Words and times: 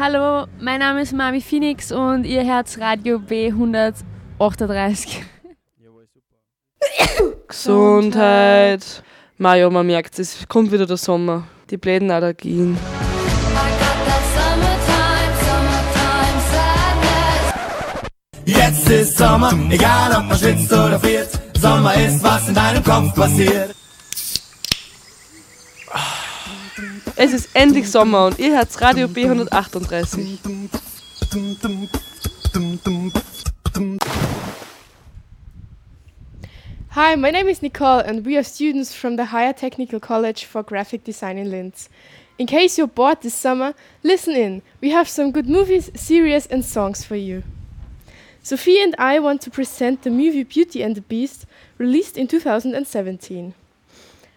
Hallo, 0.00 0.46
mein 0.60 0.78
Name 0.78 1.02
ist 1.02 1.12
Mami 1.12 1.40
Phoenix 1.40 1.90
und 1.90 2.22
ihr 2.22 2.44
hört 2.44 2.78
Radio 2.78 3.16
B138. 3.18 5.08
Gesundheit. 7.48 9.02
Maja, 9.38 9.68
man 9.68 9.84
merkt 9.88 10.20
es, 10.20 10.46
kommt 10.46 10.70
wieder 10.70 10.86
der 10.86 10.98
Sommer. 10.98 11.48
Die 11.68 11.76
bläden 11.76 12.12
Allergien. 12.12 12.78
Jetzt 18.44 18.88
ist 18.88 19.18
Sommer, 19.18 19.52
egal 19.68 20.16
ob 20.16 20.28
man 20.28 20.38
schwitzt 20.38 20.72
oder 20.72 21.00
friert. 21.00 21.30
Sommer 21.58 21.94
ist, 21.94 22.22
was 22.22 22.48
in 22.48 22.54
deinem 22.54 22.84
Kopf 22.84 23.16
passiert. 23.16 23.74
Es 27.20 27.32
ist 27.32 27.48
endlich 27.52 27.90
Sommer 27.90 28.26
und 28.26 28.38
ihr 28.38 28.56
hört 28.56 28.80
Radio 28.80 29.08
B138. 29.08 30.38
Hi, 36.94 37.16
my 37.16 37.32
name 37.32 37.50
is 37.50 37.60
Nicole, 37.60 38.04
and 38.06 38.24
we 38.24 38.36
are 38.36 38.44
students 38.44 38.94
from 38.94 39.16
the 39.16 39.32
Higher 39.32 39.52
Technical 39.52 39.98
College 39.98 40.46
for 40.46 40.62
Graphic 40.62 41.02
Design 41.02 41.38
in 41.38 41.50
Linz. 41.50 41.90
In 42.38 42.46
case 42.46 42.78
you're 42.78 42.86
bored 42.86 43.20
this 43.22 43.34
summer, 43.34 43.74
listen 44.04 44.36
in. 44.36 44.62
We 44.80 44.92
have 44.92 45.08
some 45.08 45.32
good 45.32 45.48
movies, 45.48 45.90
series, 45.96 46.46
and 46.46 46.64
songs 46.64 47.04
for 47.04 47.16
you. 47.16 47.42
Sophie 48.44 48.80
and 48.80 48.94
I 48.96 49.18
want 49.18 49.42
to 49.42 49.50
present 49.50 50.02
the 50.02 50.10
movie 50.10 50.44
Beauty 50.44 50.84
and 50.84 50.94
the 50.94 51.00
Beast, 51.00 51.46
released 51.78 52.16
in 52.16 52.28
2017. 52.28 53.54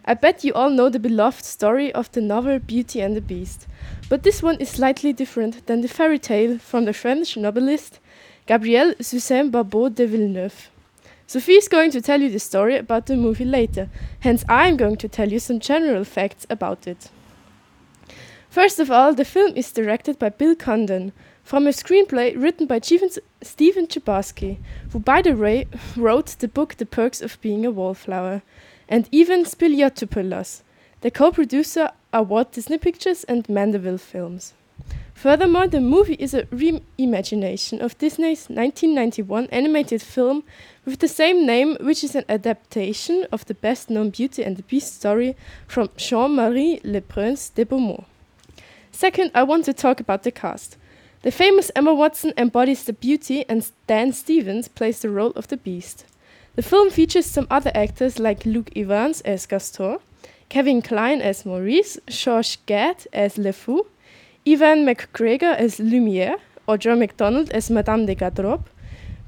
I 0.04 0.16
bet 0.16 0.44
you 0.44 0.54
all 0.54 0.72
know 0.72 0.90
the 0.90 1.00
beloved 1.00 1.46
story 1.46 1.94
of 1.94 2.12
the 2.12 2.22
novel 2.22 2.58
Beauty 2.58 3.02
and 3.02 3.16
the 3.16 3.22
Beast, 3.22 3.68
but 4.10 4.24
this 4.24 4.42
one 4.42 4.56
is 4.56 4.70
slightly 4.70 5.14
different 5.14 5.68
than 5.68 5.82
the 5.82 5.88
fairy 5.88 6.18
tale 6.18 6.58
from 6.58 6.86
the 6.86 6.94
French 6.94 7.38
novelist 7.38 8.00
Gabrielle-Suzanne 8.48 9.52
Barbot 9.52 9.94
de 9.94 10.08
Villeneuve. 10.08 10.72
Sophie 11.28 11.54
is 11.54 11.68
going 11.68 11.92
to 11.92 12.02
tell 12.02 12.20
you 12.20 12.30
the 12.30 12.40
story 12.40 12.78
about 12.78 13.06
the 13.06 13.16
movie 13.16 13.46
later, 13.46 13.90
hence, 14.22 14.44
I'm 14.50 14.76
going 14.76 14.98
to 14.98 15.08
tell 15.08 15.32
you 15.32 15.40
some 15.40 15.60
general 15.60 16.04
facts 16.04 16.48
about 16.50 16.88
it. 16.88 17.10
First 18.50 18.80
of 18.80 18.90
all, 18.90 19.14
the 19.14 19.24
film 19.24 19.54
is 19.56 19.72
directed 19.72 20.18
by 20.18 20.30
Bill 20.30 20.56
Condon 20.56 21.14
from 21.44 21.68
a 21.68 21.70
screenplay 21.70 22.34
written 22.36 22.66
by 22.66 22.80
Stephen 22.80 23.88
Chbosky, 23.88 24.58
who, 24.92 25.00
by 25.00 25.22
the 25.22 25.34
way, 25.34 25.68
wrote 25.96 26.36
the 26.40 26.48
book 26.48 26.76
The 26.76 26.86
Perks 26.86 27.22
of 27.22 27.40
Being 27.40 27.66
a 27.66 27.72
Wallflower, 27.72 28.42
and 28.92 29.08
Evan 29.14 29.46
Spiliotopoulos, 29.46 30.64
the 31.00 31.10
co-producer 31.10 31.92
are 32.12 32.24
Walt 32.24 32.52
Disney 32.52 32.78
Pictures 32.78 33.24
and 33.24 33.48
Mandeville 33.48 33.98
Films. 33.98 34.54
Furthermore, 35.14 35.68
the 35.68 35.80
movie 35.80 36.18
is 36.20 36.34
a 36.34 36.44
reimagination 36.48 37.80
of 37.80 37.98
Disney's 38.00 38.50
1991 38.50 39.48
animated 39.52 40.02
film 40.02 40.44
with 40.84 41.00
the 41.00 41.08
same 41.08 41.46
name, 41.46 41.78
which 41.80 42.04
is 42.04 42.16
an 42.16 42.26
adaptation 42.28 43.26
of 43.32 43.46
the 43.46 43.54
best-known 43.54 44.10
Beauty 44.10 44.44
and 44.44 44.58
the 44.58 44.64
Beast 44.64 44.96
story 44.96 45.38
from 45.68 45.90
Jean-Marie 45.96 46.82
Le 46.84 47.00
Prince 47.00 47.48
de 47.50 47.64
Beaumont. 47.64 48.04
Second, 48.92 49.32
I 49.34 49.44
want 49.44 49.64
to 49.66 49.74
talk 49.74 50.02
about 50.02 50.24
the 50.24 50.32
cast. 50.32 50.76
The 51.22 51.32
famous 51.32 51.72
Emma 51.78 51.94
Watson 51.94 52.34
embodies 52.36 52.84
the 52.84 52.94
beauty, 52.94 53.46
and 53.48 53.72
Dan 53.88 54.12
Stevens 54.12 54.68
plays 54.68 55.02
the 55.02 55.10
role 55.10 55.32
of 55.38 55.48
the 55.48 55.58
Beast. 55.58 56.04
The 56.56 56.62
film 56.62 56.90
features 56.90 57.26
some 57.26 57.48
other 57.50 57.72
actors 57.74 58.20
like 58.20 58.46
Luke 58.46 58.72
Evans 58.76 59.22
as 59.22 59.46
Gaston, 59.46 60.00
Kevin 60.50 60.82
Kline 60.82 61.22
as 61.22 61.46
Maurice, 61.46 61.98
Josh 62.08 62.58
Gad 62.66 63.08
as 63.14 63.38
Le 63.38 63.54
Fou, 63.54 63.88
Ewan 64.44 64.86
McGregor 64.86 65.56
as 65.56 65.80
Lumiere, 65.80 66.36
Audra 66.68 66.98
McDonald 67.00 67.52
as 67.52 67.70
Madame 67.70 68.06
de 68.06 68.16
Garderobe, 68.16 68.66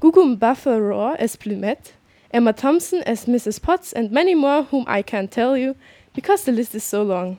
Gugu 0.02 0.36
Mbatha-Raw 0.36 1.14
as 1.18 1.34
Plumette, 1.36 1.92
Emma 2.30 2.52
Thompson 2.52 3.02
as 3.04 3.24
Mrs. 3.24 3.62
Potts, 3.62 3.94
and 3.94 4.10
many 4.10 4.34
more 4.34 4.64
whom 4.64 4.84
I 4.86 5.00
can't 5.00 5.30
tell 5.30 5.56
you 5.56 5.76
because 6.14 6.44
the 6.44 6.52
list 6.52 6.74
is 6.74 6.84
so 6.84 7.02
long. 7.02 7.38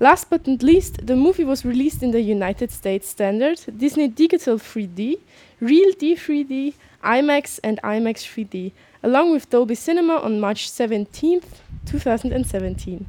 Last 0.00 0.30
but 0.30 0.46
not 0.46 0.62
least, 0.62 1.06
the 1.06 1.14
movie 1.14 1.44
was 1.44 1.64
released 1.64 2.02
in 2.02 2.12
the 2.12 2.22
United 2.22 2.70
States 2.70 3.08
standard 3.08 3.60
Disney 3.76 4.08
Digital 4.08 4.58
3D, 4.58 5.18
Real 5.60 5.92
D 5.98 6.16
3D, 6.16 6.72
IMAX, 7.04 7.60
and 7.62 7.80
IMAX 7.82 8.24
3D, 8.24 8.72
along 9.02 9.30
with 9.30 9.50
Dolby 9.50 9.74
Cinema 9.74 10.16
on 10.16 10.40
March 10.40 10.68
17, 10.68 11.42
2017. 11.86 13.06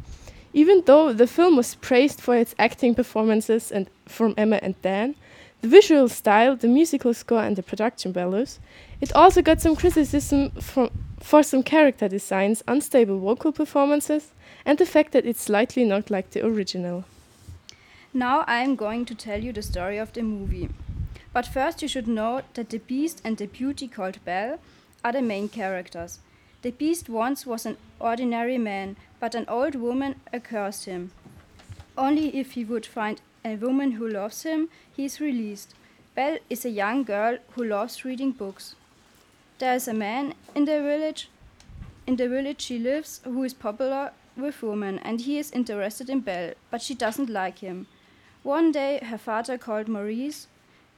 Even 0.53 0.83
though 0.85 1.11
the 1.11 1.28
film 1.28 1.56
was 1.56 1.75
praised 1.75 2.22
for 2.22 2.35
its 2.35 2.53
acting 2.59 2.94
performances 2.94 3.72
and 3.72 3.89
from 4.05 4.34
Emma 4.38 4.59
and 4.61 4.81
Dan, 4.81 5.16
the 5.61 5.67
visual 5.67 6.07
style, 6.07 6.55
the 6.55 6.67
musical 6.67 7.13
score, 7.13 7.41
and 7.41 7.55
the 7.55 7.63
production 7.63 8.13
values, 8.13 8.59
it 9.01 9.11
also 9.13 9.41
got 9.41 9.61
some 9.61 9.75
criticism 9.75 10.51
from, 10.51 10.89
for 11.19 11.41
some 11.41 11.63
character 11.63 12.07
designs, 12.07 12.63
unstable 12.67 13.19
vocal 13.19 13.51
performances, 13.51 14.31
and 14.66 14.78
the 14.78 14.85
fact 14.85 15.11
that 15.13 15.25
it's 15.25 15.41
slightly 15.41 15.84
not 15.84 16.11
like 16.11 16.29
the 16.31 16.45
original. 16.45 17.03
Now 18.13 18.45
I'm 18.47 18.75
going 18.75 19.05
to 19.05 19.16
tell 19.16 19.44
you 19.44 19.51
the 19.51 19.61
story 19.61 19.97
of 19.97 20.13
the 20.13 20.22
movie. 20.22 20.69
But 21.35 21.47
first, 21.47 21.81
you 21.81 21.90
should 21.90 22.07
know 22.07 22.44
that 22.53 22.69
the 22.69 22.78
beast 22.78 23.22
and 23.25 23.35
the 23.35 23.47
beauty 23.47 23.90
called 23.90 24.23
Belle 24.23 24.57
are 25.03 25.12
the 25.12 25.22
main 25.22 25.50
characters. 25.50 26.19
The 26.62 26.72
beast 26.72 27.09
once 27.09 27.46
was 27.46 27.66
an 27.66 27.75
ordinary 28.00 28.57
man, 28.57 28.96
but 29.19 29.35
an 29.35 29.44
old 29.50 29.75
woman 29.75 30.16
accursed 30.34 30.85
him. 30.85 31.12
Only 31.97 32.38
if 32.38 32.53
he 32.53 32.63
would 32.63 32.85
find 32.85 33.19
a 33.44 33.57
woman 33.57 33.91
who 33.91 34.07
loves 34.07 34.44
him, 34.44 34.69
he 34.96 35.03
is 35.03 35.19
released. 35.19 35.75
Belle 36.16 36.38
is 36.50 36.63
a 36.63 36.69
young 36.69 37.03
girl 37.03 37.40
who 37.52 37.66
loves 37.66 38.06
reading 38.06 38.31
books. 38.31 38.75
There 39.59 39.75
is 39.75 39.90
a 39.90 39.94
man 39.94 40.35
in 40.56 40.63
the 40.63 40.81
village 40.81 41.28
in 42.07 42.16
the 42.16 42.29
village 42.29 42.62
she 42.62 42.79
lives 42.79 43.19
who 43.25 43.44
is 43.44 43.53
popular 43.53 44.13
with 44.38 44.63
women 44.63 45.00
and 45.00 45.19
he 45.19 45.38
is 45.38 45.52
interested 45.52 46.09
in 46.09 46.22
Belle, 46.22 46.53
but 46.72 46.81
she 46.81 46.96
doesn't 46.96 47.29
like 47.29 47.59
him. 47.59 47.88
One 48.44 48.72
day 48.72 49.00
her 49.03 49.17
father 49.17 49.57
called 49.57 49.90
Maurice 49.90 50.47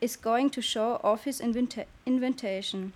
is 0.02 0.16
going 0.16 0.50
to 0.52 0.62
show 0.62 1.00
off 1.04 1.24
his 1.24 1.40
invita 1.40 1.86
invitation. 2.06 2.94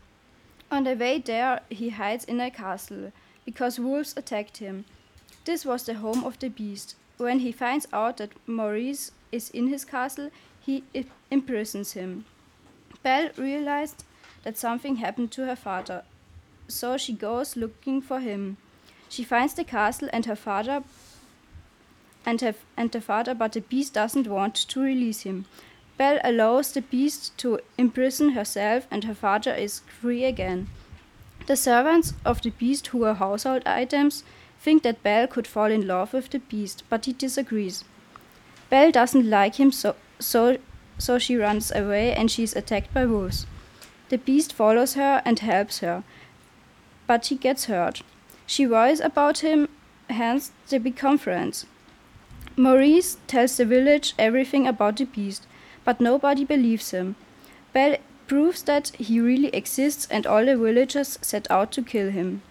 On 0.72 0.84
the 0.84 0.96
way 0.96 1.20
there, 1.20 1.62
he 1.70 1.90
hides 1.90 2.26
in 2.26 2.40
a 2.40 2.50
castle 2.50 3.12
because 3.46 3.80
wolves 3.80 4.14
attacked 4.16 4.58
him. 4.58 4.86
This 5.46 5.66
was 5.66 5.84
the 5.84 5.96
home 5.96 6.24
of 6.24 6.40
the 6.40 6.50
beast. 6.50 6.96
When 7.18 7.40
he 7.40 7.52
finds 7.52 7.88
out 7.92 8.18
that 8.18 8.32
Maurice 8.48 9.12
is 9.32 9.50
in 9.50 9.68
his 9.68 9.86
castle, 9.86 10.30
he 10.60 10.84
imprisons 11.30 11.94
him. 11.94 12.26
Belle 13.04 13.32
realized 13.38 14.04
that 14.44 14.58
something 14.58 14.98
happened 14.98 15.32
to 15.32 15.46
her 15.46 15.56
father, 15.56 16.04
so 16.68 16.98
she 16.98 17.14
goes 17.14 17.56
looking 17.56 18.02
for 18.02 18.20
him. 18.20 18.58
She 19.10 19.24
finds 19.24 19.54
the 19.54 19.64
castle 19.64 20.10
and 20.14 20.26
her 20.26 20.36
father 20.36 20.84
and, 22.26 22.40
her, 22.42 22.56
and 22.78 22.92
the 22.92 23.02
father, 23.02 23.34
but 23.34 23.54
the 23.54 23.62
beast 23.62 23.94
doesn't 23.94 24.28
want 24.28 24.56
to 24.56 24.82
release 24.82 25.22
him. 25.22 25.46
Belle 26.02 26.20
allows 26.24 26.72
the 26.72 26.82
beast 26.82 27.38
to 27.38 27.60
imprison 27.78 28.30
herself 28.30 28.88
and 28.90 29.04
her 29.04 29.14
father 29.14 29.54
is 29.54 29.82
free 29.82 30.24
again. 30.26 30.68
The 31.46 31.56
servants 31.56 32.16
of 32.26 32.42
the 32.42 32.50
beast, 32.50 32.88
who 32.88 33.04
are 33.04 33.14
household 33.14 33.62
items, 33.68 34.24
think 34.60 34.82
that 34.82 35.04
Belle 35.04 35.28
could 35.28 35.46
fall 35.46 35.70
in 35.70 35.86
love 35.86 36.14
with 36.14 36.32
the 36.32 36.40
beast, 36.40 36.82
but 36.90 37.06
he 37.06 37.14
disagrees. 37.14 37.84
Belle 38.72 38.92
doesn't 38.92 39.30
like 39.30 39.58
him, 39.60 39.72
so, 39.72 39.96
so, 40.18 40.58
so 40.98 41.20
she 41.20 41.36
runs 41.36 41.72
away 41.72 42.16
and 42.16 42.32
she 42.32 42.42
is 42.42 42.56
attacked 42.56 42.92
by 42.96 43.06
wolves. 43.06 43.46
The 44.10 44.18
beast 44.18 44.54
follows 44.54 44.96
her 44.96 45.22
and 45.24 45.38
helps 45.38 45.82
her, 45.82 46.04
but 47.06 47.28
he 47.28 47.36
gets 47.36 47.66
hurt. 47.66 48.02
She 48.48 48.66
worries 48.66 49.02
about 49.02 49.44
him, 49.46 49.70
hence, 50.10 50.52
they 50.68 50.80
become 50.80 51.20
friends. 51.20 51.68
Maurice 52.58 53.18
tells 53.28 53.56
the 53.58 53.66
village 53.66 54.16
everything 54.18 54.66
about 54.66 54.98
the 54.98 55.06
beast 55.06 55.46
but 55.84 56.02
nobody 56.02 56.46
believes 56.46 56.92
him. 56.92 57.16
Belle 57.74 57.98
proves 58.28 58.64
that 58.64 58.90
he 58.98 59.20
really 59.20 59.50
exists 59.50 60.08
and 60.10 60.26
all 60.26 60.46
the 60.46 60.58
villagers 60.58 61.20
set 61.22 61.50
out 61.52 61.72
to 61.74 61.82
kill 61.82 62.12
him. 62.12 62.42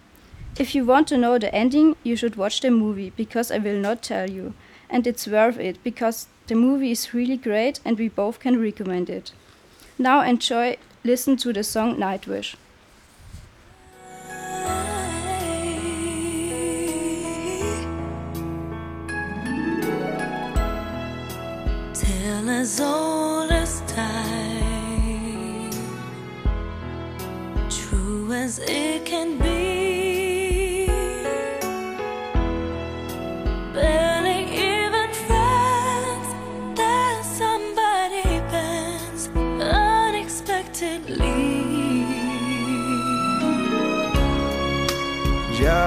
If 0.59 0.75
you 0.75 0.85
want 0.85 1.07
to 1.07 1.17
know 1.17 1.39
the 1.39 1.53
ending, 1.55 1.95
you 2.03 2.15
should 2.15 2.35
watch 2.35 2.61
the 2.61 2.69
movie 2.69 3.13
because 3.15 3.51
I 3.51 3.57
will 3.57 3.79
not 3.79 4.03
tell 4.03 4.29
you. 4.29 4.53
And 4.89 5.07
it's 5.07 5.25
worth 5.25 5.57
it 5.57 5.81
because 5.83 6.27
the 6.47 6.55
movie 6.55 6.91
is 6.91 7.13
really 7.13 7.37
great 7.37 7.79
and 7.85 7.97
we 7.97 8.09
both 8.09 8.39
can 8.39 8.59
recommend 8.59 9.09
it. 9.09 9.31
Now 9.97 10.21
enjoy, 10.21 10.77
listen 11.03 11.37
to 11.37 11.53
the 11.53 11.63
song 11.63 11.95
Nightwish. 11.95 12.55
Tell 21.93 22.49
us 22.49 22.79
old 22.81 23.00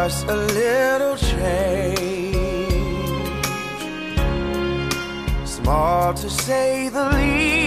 a 0.04 0.36
little 0.36 1.16
change. 1.16 2.36
Small 5.46 6.12
to 6.12 6.28
say 6.28 6.90
the 6.90 7.08
least, 7.08 7.63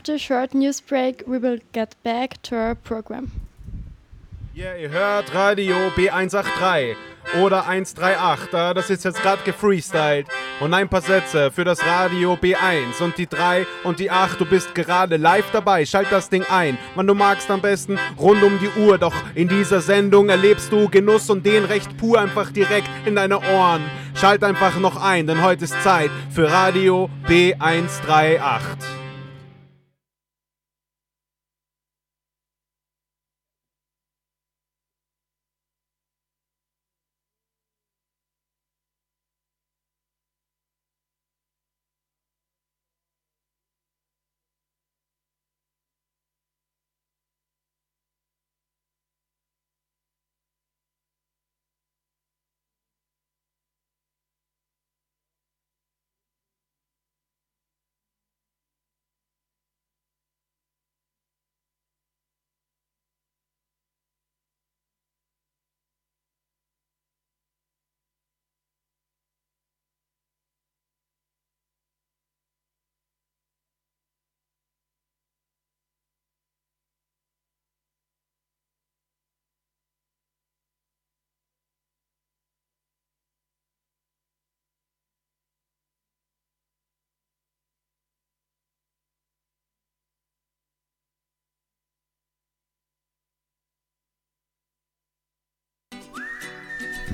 after 0.00 0.14
a 0.14 0.18
short 0.18 0.54
news 0.54 0.80
break, 0.80 1.22
we 1.26 1.36
will 1.36 1.58
get 1.72 1.94
back 2.02 2.40
to 2.42 2.56
our 2.56 2.74
program. 2.74 3.30
Ja, 4.54 4.74
ihr 4.74 4.88
hört 4.88 5.34
Radio 5.34 5.76
B183 5.94 6.96
oder 7.42 7.66
138. 7.68 8.48
äh, 8.54 8.74
Das 8.74 8.88
ist 8.88 9.04
jetzt 9.04 9.20
gerade 9.22 9.42
gefreestylt. 9.44 10.26
Und 10.60 10.72
ein 10.72 10.88
paar 10.88 11.02
Sätze 11.02 11.50
für 11.50 11.64
das 11.64 11.84
Radio 11.84 12.32
B1 12.32 13.02
und 13.02 13.18
die 13.18 13.26
3 13.26 13.66
und 13.84 13.98
die 13.98 14.10
8. 14.10 14.40
Du 14.40 14.46
bist 14.46 14.74
gerade 14.74 15.18
live 15.18 15.50
dabei. 15.52 15.84
Schalt 15.84 16.08
das 16.10 16.30
Ding 16.30 16.44
ein, 16.50 16.78
wann 16.94 17.06
du 17.06 17.14
magst 17.14 17.50
am 17.50 17.60
besten 17.60 17.98
rund 18.18 18.42
um 18.42 18.58
die 18.58 18.80
Uhr. 18.80 18.96
Doch 18.96 19.14
in 19.34 19.48
dieser 19.48 19.82
Sendung 19.82 20.30
erlebst 20.30 20.72
du 20.72 20.88
Genuss 20.88 21.28
und 21.28 21.44
den 21.44 21.66
recht 21.66 21.94
pur 21.98 22.18
einfach 22.18 22.50
direkt 22.50 22.88
in 23.04 23.16
deine 23.16 23.38
Ohren. 23.38 23.82
Schalt 24.14 24.42
einfach 24.44 24.78
noch 24.78 24.96
ein, 25.02 25.26
denn 25.26 25.42
heute 25.42 25.64
ist 25.64 25.82
Zeit 25.82 26.10
für 26.30 26.50
Radio 26.50 27.10
B138. 27.28 28.99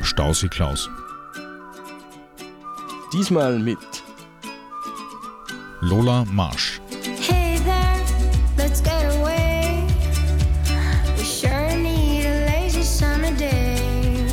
Stausee 0.07 0.49
Klaus. 0.49 0.89
Diesmal 3.13 3.59
mit 3.59 3.79
Lola 5.81 6.25
Marsch. 6.31 6.81
Hey 7.21 7.59
there, 7.65 8.01
let's 8.57 8.81
get 8.81 9.05
away. 9.17 9.85
We 11.19 11.25
sure 11.25 11.77
need 11.77 12.25
a 12.25 12.47
lazy 12.47 12.83
summer 12.83 13.37
day. 13.37 14.27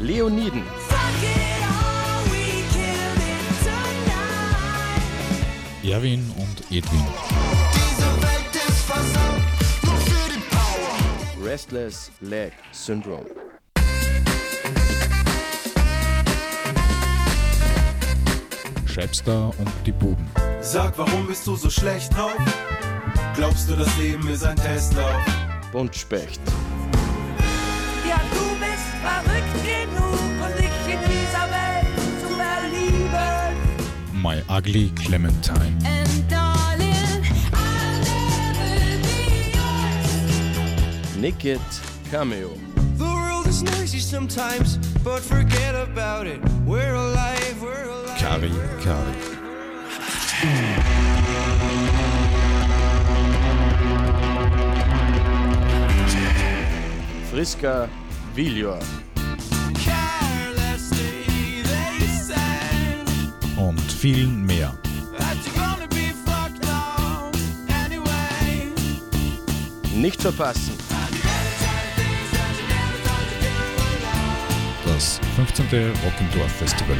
Leoniden. 0.00 0.64
Erwin 5.84 6.24
und 6.36 6.60
Edwin. 6.70 7.06
Restless 11.40 12.10
Leg 12.20 12.52
Syndrome. 12.72 13.43
Schäbster 18.94 19.50
und 19.58 19.68
die 19.84 19.90
Buben. 19.90 20.24
Sag, 20.60 20.96
warum 20.96 21.26
bist 21.26 21.44
du 21.48 21.56
so 21.56 21.68
schlecht 21.68 22.14
drauf? 22.16 22.36
Glaubst 23.34 23.68
du, 23.68 23.74
das 23.74 23.88
Leben 23.98 24.28
ist 24.28 24.44
ein 24.44 24.54
Testlauf? 24.54 25.20
Buntspecht. 25.72 26.40
Ja, 28.08 28.20
du 28.30 28.54
bist 28.60 28.86
verrückt 29.02 29.64
genug, 29.64 30.20
um 30.40 30.52
dich 30.56 30.94
in 30.94 31.00
dieser 31.10 31.50
Welt 31.50 31.88
zu 32.20 32.28
verlieben. 32.36 33.56
My 34.12 34.40
Ugly 34.48 34.92
Clementine. 34.94 35.76
And 35.84 36.30
darling, 36.30 37.24
I'll 37.52 37.98
never 38.04 39.02
be 39.02 39.50
yours. 39.56 41.16
Naked 41.16 41.60
Cameo. 42.12 42.50
The 42.96 43.04
world 43.04 43.48
is 43.48 43.60
noisy 43.60 43.98
sometimes, 43.98 44.78
but 45.02 45.18
forget 45.18 45.74
about 45.74 46.28
it. 46.28 46.40
We're 46.64 46.94
alive, 46.94 47.60
we're 47.60 47.86
alive. 47.86 48.03
Kari 48.18 48.52
Kari. 48.82 49.14
Friska 57.30 57.88
Viljor. 58.34 58.78
Und 63.56 63.80
viel 63.80 64.26
mehr. 64.26 64.72
Nicht 69.94 70.22
verpassen. 70.22 70.74
Das 74.84 75.20
15. 75.36 75.66
Rockendorf 76.04 76.52
Festival. 76.52 76.98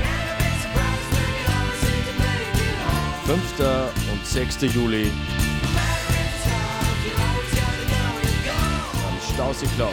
5. 3.27 3.33
und 4.13 4.27
6. 4.27 4.75
Juli 4.75 5.11
am 9.07 9.19
Stausee 9.33 9.67
Klaus. 9.77 9.93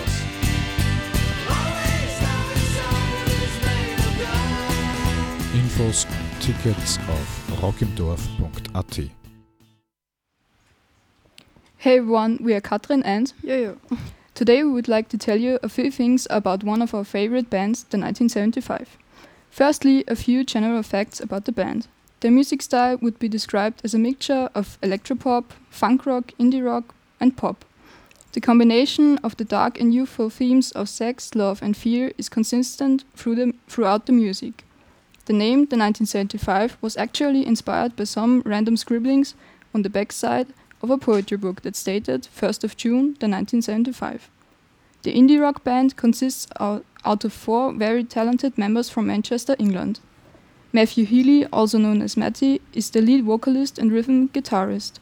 Infos, 5.54 6.06
Tickets 6.42 7.00
auf 7.08 7.62
rockimdorf.at. 7.62 9.00
Hey 11.78 12.00
everyone, 12.00 12.38
we 12.44 12.54
are 12.54 12.60
Katrin 12.60 13.02
and 13.04 13.34
Jojo. 13.44 13.78
Today 14.36 14.66
we 14.66 14.72
would 14.72 14.90
like 14.90 15.08
to 15.08 15.18
tell 15.18 15.38
you 15.38 15.58
a 15.64 15.70
few 15.70 15.90
things 15.90 16.28
about 16.30 16.66
one 16.66 16.82
of 16.82 16.94
our 16.94 17.06
favorite 17.06 17.50
bands, 17.50 17.84
the 17.84 17.98
1975. 17.98 18.98
Firstly, 19.50 20.04
a 20.10 20.18
few 20.18 20.44
general 20.44 20.84
facts 20.84 21.22
about 21.22 21.46
the 21.46 21.54
band. 21.54 21.88
Their 22.22 22.32
music 22.32 22.62
style 22.62 22.98
would 23.02 23.18
be 23.18 23.28
described 23.28 23.82
as 23.84 23.96
a 23.96 24.00
mixture 24.00 24.50
of 24.54 24.80
electropop, 24.82 25.46
funk 25.72 26.06
rock, 26.06 26.32
indie 26.40 26.64
rock, 26.64 26.94
and 27.20 27.36
pop. 27.36 27.66
The 28.34 28.40
combination 28.40 29.18
of 29.24 29.36
the 29.38 29.44
dark 29.44 29.80
and 29.80 29.94
youthful 29.94 30.30
themes 30.30 30.72
of 30.72 30.88
sex, 30.88 31.34
love, 31.34 31.64
and 31.64 31.76
fear 31.76 32.12
is 32.20 32.30
consistent 32.30 33.04
through 33.16 33.36
the, 33.36 33.54
throughout 33.68 34.06
the 34.06 34.14
music. 34.14 34.64
The 35.26 35.34
name, 35.34 35.66
the 35.66 35.78
1975, 35.78 36.78
was 36.80 36.96
actually 36.96 37.46
inspired 37.46 37.96
by 37.96 38.04
some 38.04 38.44
random 38.46 38.78
scribblings 38.78 39.34
on 39.74 39.82
the 39.82 39.90
backside 39.90 40.48
of 40.84 40.92
a 40.92 40.98
poetry 41.00 41.38
book 41.38 41.64
that 41.64 41.76
stated 41.76 42.28
1st 42.36 42.64
of 42.64 42.78
June, 42.78 43.16
the 43.20 43.28
1975. 43.28 44.30
The 45.02 45.14
indie 45.14 45.42
rock 45.42 45.64
band 45.64 45.96
consists 45.96 46.48
out, 46.60 46.86
out 47.04 47.26
of 47.26 47.34
four 47.34 47.74
very 47.74 48.04
talented 48.04 48.58
members 48.60 48.90
from 48.90 49.08
Manchester, 49.08 49.56
England. 49.58 50.00
Matthew 50.74 51.06
Healy, 51.06 51.46
also 51.48 51.78
known 51.78 52.02
as 52.02 52.16
Matty, 52.16 52.62
is 52.74 52.90
the 52.90 53.02
lead 53.02 53.26
vocalist 53.26 53.78
and 53.78 53.92
rhythm 53.92 54.30
guitarist. 54.30 55.00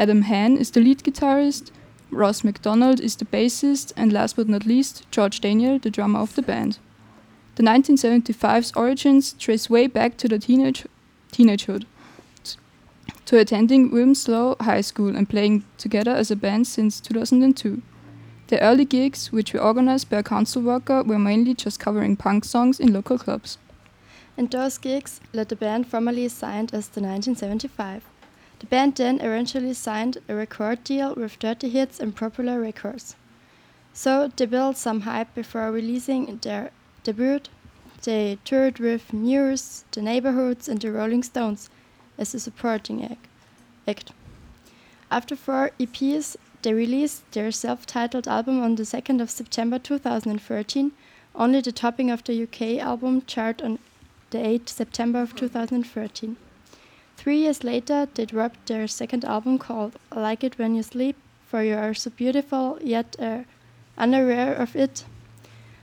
Adam 0.00 0.22
Hann 0.22 0.56
is 0.56 0.70
the 0.70 0.80
lead 0.80 1.04
guitarist, 1.04 1.70
Ross 2.10 2.42
MacDonald 2.44 2.98
is 2.98 3.16
the 3.16 3.26
bassist, 3.26 3.92
and 3.96 4.12
last 4.12 4.36
but 4.36 4.48
not 4.48 4.64
least, 4.64 5.10
George 5.10 5.40
Daniel, 5.40 5.78
the 5.78 5.90
drummer 5.90 6.20
of 6.20 6.34
the 6.34 6.42
band. 6.42 6.78
The 7.56 7.62
1975's 7.62 8.72
origins 8.74 9.34
trace 9.34 9.68
way 9.68 9.86
back 9.86 10.16
to 10.18 10.28
the 10.28 10.38
teenage 10.38 10.86
teenagehood, 11.30 11.84
to 13.26 13.38
attending 13.38 13.90
Wilmslow 13.90 14.60
High 14.62 14.80
School 14.80 15.14
and 15.14 15.28
playing 15.28 15.64
together 15.76 16.12
as 16.12 16.30
a 16.30 16.36
band 16.36 16.66
since 16.66 17.00
2002. 17.00 17.82
The 18.48 18.60
early 18.60 18.86
gigs, 18.86 19.30
which 19.30 19.52
were 19.52 19.60
organized 19.60 20.08
by 20.08 20.18
a 20.18 20.22
council 20.22 20.62
worker, 20.62 21.02
were 21.02 21.18
mainly 21.18 21.52
just 21.54 21.80
covering 21.80 22.16
punk 22.16 22.44
songs 22.44 22.80
in 22.80 22.92
local 22.92 23.18
clubs. 23.18 23.58
And 24.42 24.50
those 24.50 24.76
gigs 24.76 25.20
led 25.32 25.50
the 25.50 25.54
band 25.54 25.86
formally 25.86 26.26
signed 26.26 26.74
as 26.74 26.88
the 26.88 27.00
1975. 27.00 28.02
The 28.58 28.66
band 28.66 28.96
then 28.96 29.20
eventually 29.20 29.72
signed 29.72 30.18
a 30.28 30.34
record 30.34 30.82
deal 30.82 31.14
with 31.14 31.38
Dirty 31.38 31.68
Hits 31.68 32.00
and 32.00 32.16
Polydor 32.16 32.60
Records. 32.60 33.14
So 33.92 34.32
they 34.34 34.46
built 34.46 34.76
some 34.76 35.02
hype 35.02 35.32
before 35.32 35.70
releasing 35.70 36.38
their 36.38 36.72
debut. 37.04 37.42
They 38.02 38.36
toured 38.44 38.80
with 38.80 39.12
Muse, 39.12 39.84
The 39.92 40.02
Neighborhoods, 40.02 40.68
and 40.68 40.80
the 40.80 40.90
Rolling 40.90 41.22
Stones 41.22 41.70
as 42.18 42.34
a 42.34 42.40
supporting 42.40 43.16
act. 43.86 44.10
After 45.08 45.36
four 45.36 45.70
EPs, 45.78 46.34
they 46.62 46.74
released 46.74 47.30
their 47.30 47.52
self 47.52 47.86
titled 47.86 48.26
album 48.26 48.60
on 48.60 48.74
the 48.74 48.82
2nd 48.82 49.22
of 49.22 49.30
September 49.30 49.78
2013, 49.78 50.90
only 51.36 51.60
the 51.60 51.70
topping 51.70 52.10
of 52.10 52.24
the 52.24 52.42
UK 52.42 52.84
album 52.84 53.22
chart 53.24 53.62
on 53.62 53.78
the 54.32 54.38
8th 54.38 54.70
September 54.70 55.20
of 55.20 55.36
2013. 55.36 56.36
Three 57.18 57.36
years 57.36 57.62
later, 57.62 58.08
they 58.14 58.24
dropped 58.24 58.66
their 58.66 58.88
second 58.88 59.24
album 59.24 59.58
called 59.58 59.96
I 60.10 60.20
Like 60.20 60.42
It 60.42 60.58
When 60.58 60.74
You 60.74 60.82
Sleep, 60.82 61.16
for 61.46 61.62
You 61.62 61.76
Are 61.76 61.92
So 61.92 62.10
Beautiful, 62.10 62.78
Yet 62.82 63.14
uh, 63.18 63.42
Unaware 63.98 64.54
of 64.54 64.74
It, 64.74 65.04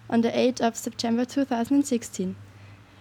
on 0.09 0.21
the 0.21 0.31
8th 0.31 0.61
of 0.61 0.75
September 0.75 1.25
2016. 1.25 2.35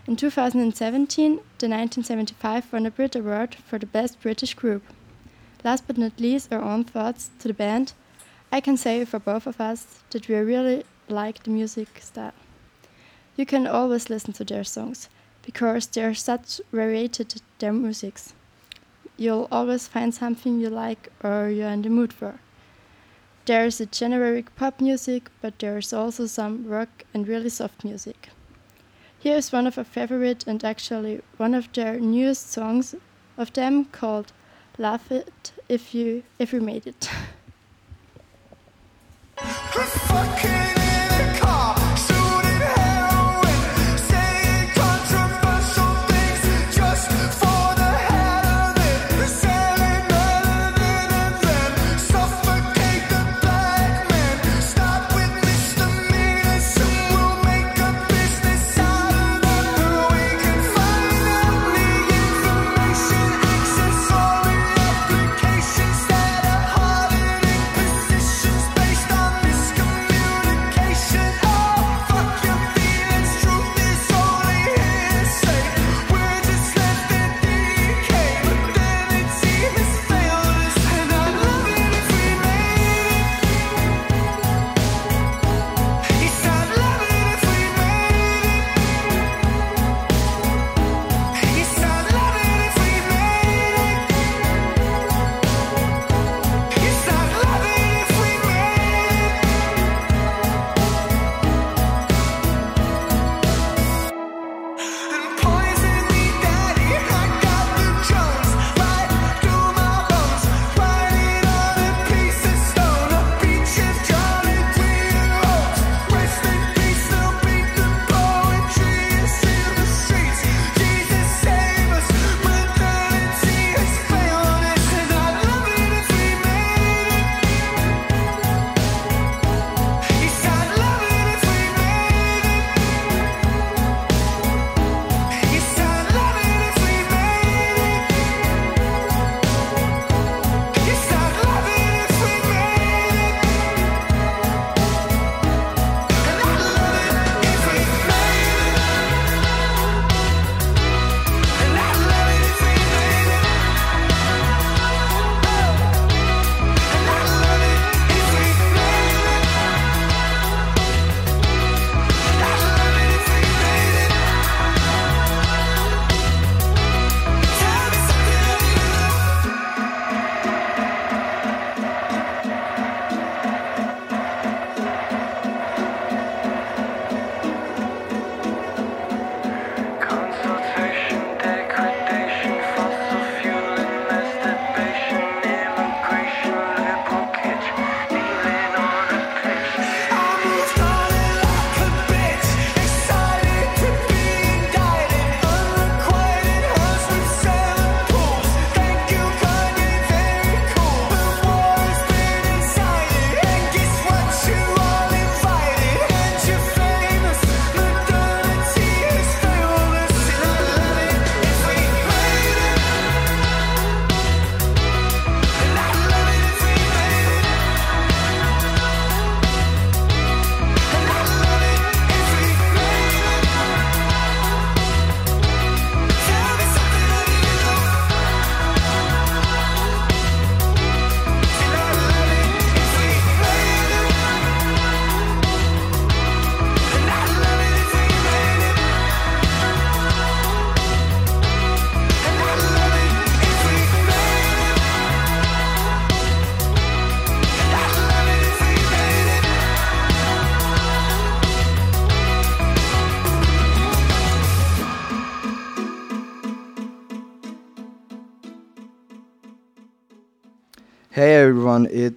In 0.07 0.17
2017, 0.17 1.33
the 1.33 1.41
1975 1.41 2.73
won 2.73 2.85
a 2.85 2.91
Brit 2.91 3.17
Award 3.17 3.55
for 3.55 3.79
the 3.79 3.87
Best 3.87 4.21
British 4.21 4.53
Group. 4.53 4.83
Last 5.65 5.87
but 5.87 5.97
not 5.97 6.21
least, 6.21 6.53
our 6.53 6.63
own 6.63 6.85
thoughts 6.85 7.31
to 7.39 7.49
the 7.49 7.55
band. 7.55 7.95
I 8.53 8.61
can 8.61 8.77
say 8.77 9.05
for 9.07 9.19
both 9.19 9.47
of 9.47 9.61
us 9.61 10.03
that 10.11 10.29
we 10.29 10.35
really 10.37 10.85
like 11.09 11.43
the 11.43 11.51
music 11.51 12.01
style. 12.01 12.35
You 13.35 13.47
can 13.47 13.67
always 13.67 14.11
listen 14.11 14.35
to 14.35 14.45
their 14.45 14.65
songs 14.65 15.09
because 15.49 15.87
they're 15.87 16.13
such 16.13 16.61
varied 16.73 17.19
their 17.59 17.73
musics. 17.73 18.35
You'll 19.17 19.49
always 19.51 19.89
find 19.89 20.15
something 20.15 20.61
you 20.61 20.69
like 20.69 21.09
or 21.25 21.49
you're 21.49 21.71
in 21.71 21.81
the 21.81 21.89
mood 21.89 22.13
for. 22.13 22.39
There's 23.47 23.81
a 23.81 23.87
generic 23.87 24.55
pop 24.57 24.79
music, 24.79 25.31
but 25.41 25.59
there's 25.59 25.95
also 25.95 26.27
some 26.27 26.67
rock 26.67 27.07
and 27.15 27.27
really 27.27 27.49
soft 27.49 27.83
music. 27.83 28.29
Here's 29.19 29.51
one 29.51 29.67
of 29.67 29.79
our 29.79 29.85
favorite 29.85 30.47
and 30.47 30.63
actually 30.63 31.23
one 31.39 31.55
of 31.55 31.73
their 31.73 31.99
newest 31.99 32.53
songs 32.53 32.95
of 33.39 33.51
them 33.55 33.87
called 33.87 34.35
Laugh 34.77 35.11
It 35.11 35.53
If 35.67 35.95
You 35.95 36.25
If 36.39 36.53
You 36.53 36.61
Made 36.61 36.87
It. 36.87 37.09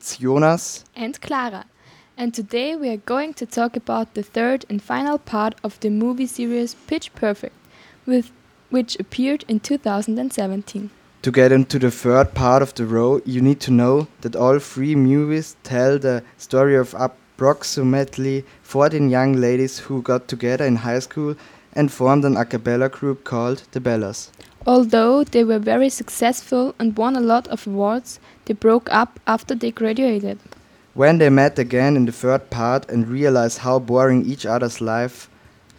it's 0.02 0.18
Jonas. 0.18 0.84
and 0.96 1.22
Clara. 1.22 1.66
And 2.18 2.34
today 2.34 2.76
we 2.76 2.90
are 2.90 2.98
going 2.98 3.36
to 3.36 3.46
talk 3.46 3.76
about 3.76 4.16
the 4.16 4.24
third 4.24 4.66
and 4.68 4.82
final 4.82 5.20
part 5.20 5.54
of 5.64 5.80
the 5.80 5.92
movie 5.92 6.26
series 6.26 6.74
Pitch 6.88 7.14
Perfect, 7.14 7.56
with 8.08 8.32
which 8.72 9.00
appeared 9.00 9.46
in 9.48 9.60
2017. 9.60 10.90
To 11.22 11.32
get 11.32 11.52
into 11.52 11.78
the 11.78 11.92
third 11.92 12.34
part 12.34 12.64
of 12.64 12.74
the 12.74 12.86
row, 12.88 13.22
you 13.26 13.42
need 13.42 13.60
to 13.60 13.72
know 13.72 14.08
that 14.22 14.36
all 14.36 14.58
three 14.58 14.96
movies 14.96 15.56
tell 15.62 16.00
the 16.00 16.24
story 16.38 16.76
of 16.76 16.96
approximately 16.98 18.44
14 18.64 19.08
young 19.08 19.34
ladies 19.34 19.78
who 19.78 20.02
got 20.02 20.28
together 20.28 20.66
in 20.66 20.78
high 20.78 20.98
school 20.98 21.36
and 21.74 21.92
formed 21.92 22.26
an 22.26 22.38
a 22.38 22.46
cappella 22.46 22.90
group 22.90 23.24
called 23.24 23.62
the 23.72 23.80
Bellas. 23.80 24.32
Although 24.66 25.24
they 25.24 25.44
were 25.44 25.60
very 25.60 25.90
successful 25.90 26.76
and 26.80 26.98
won 26.98 27.16
a 27.16 27.20
lot 27.20 27.48
of 27.48 27.66
awards, 27.66 28.20
they 28.52 28.56
broke 28.56 28.92
up 28.92 29.18
after 29.28 29.56
they 29.56 29.72
graduated. 29.72 30.38
When 30.94 31.20
they 31.20 31.30
met 31.30 31.58
again 31.58 31.96
in 31.96 32.06
the 32.06 32.12
third 32.12 32.50
part 32.50 32.90
and 32.90 33.08
realize 33.08 33.60
how 33.60 33.80
boring 33.80 34.26
each 34.26 34.46
other's 34.46 34.82
life 34.82 35.30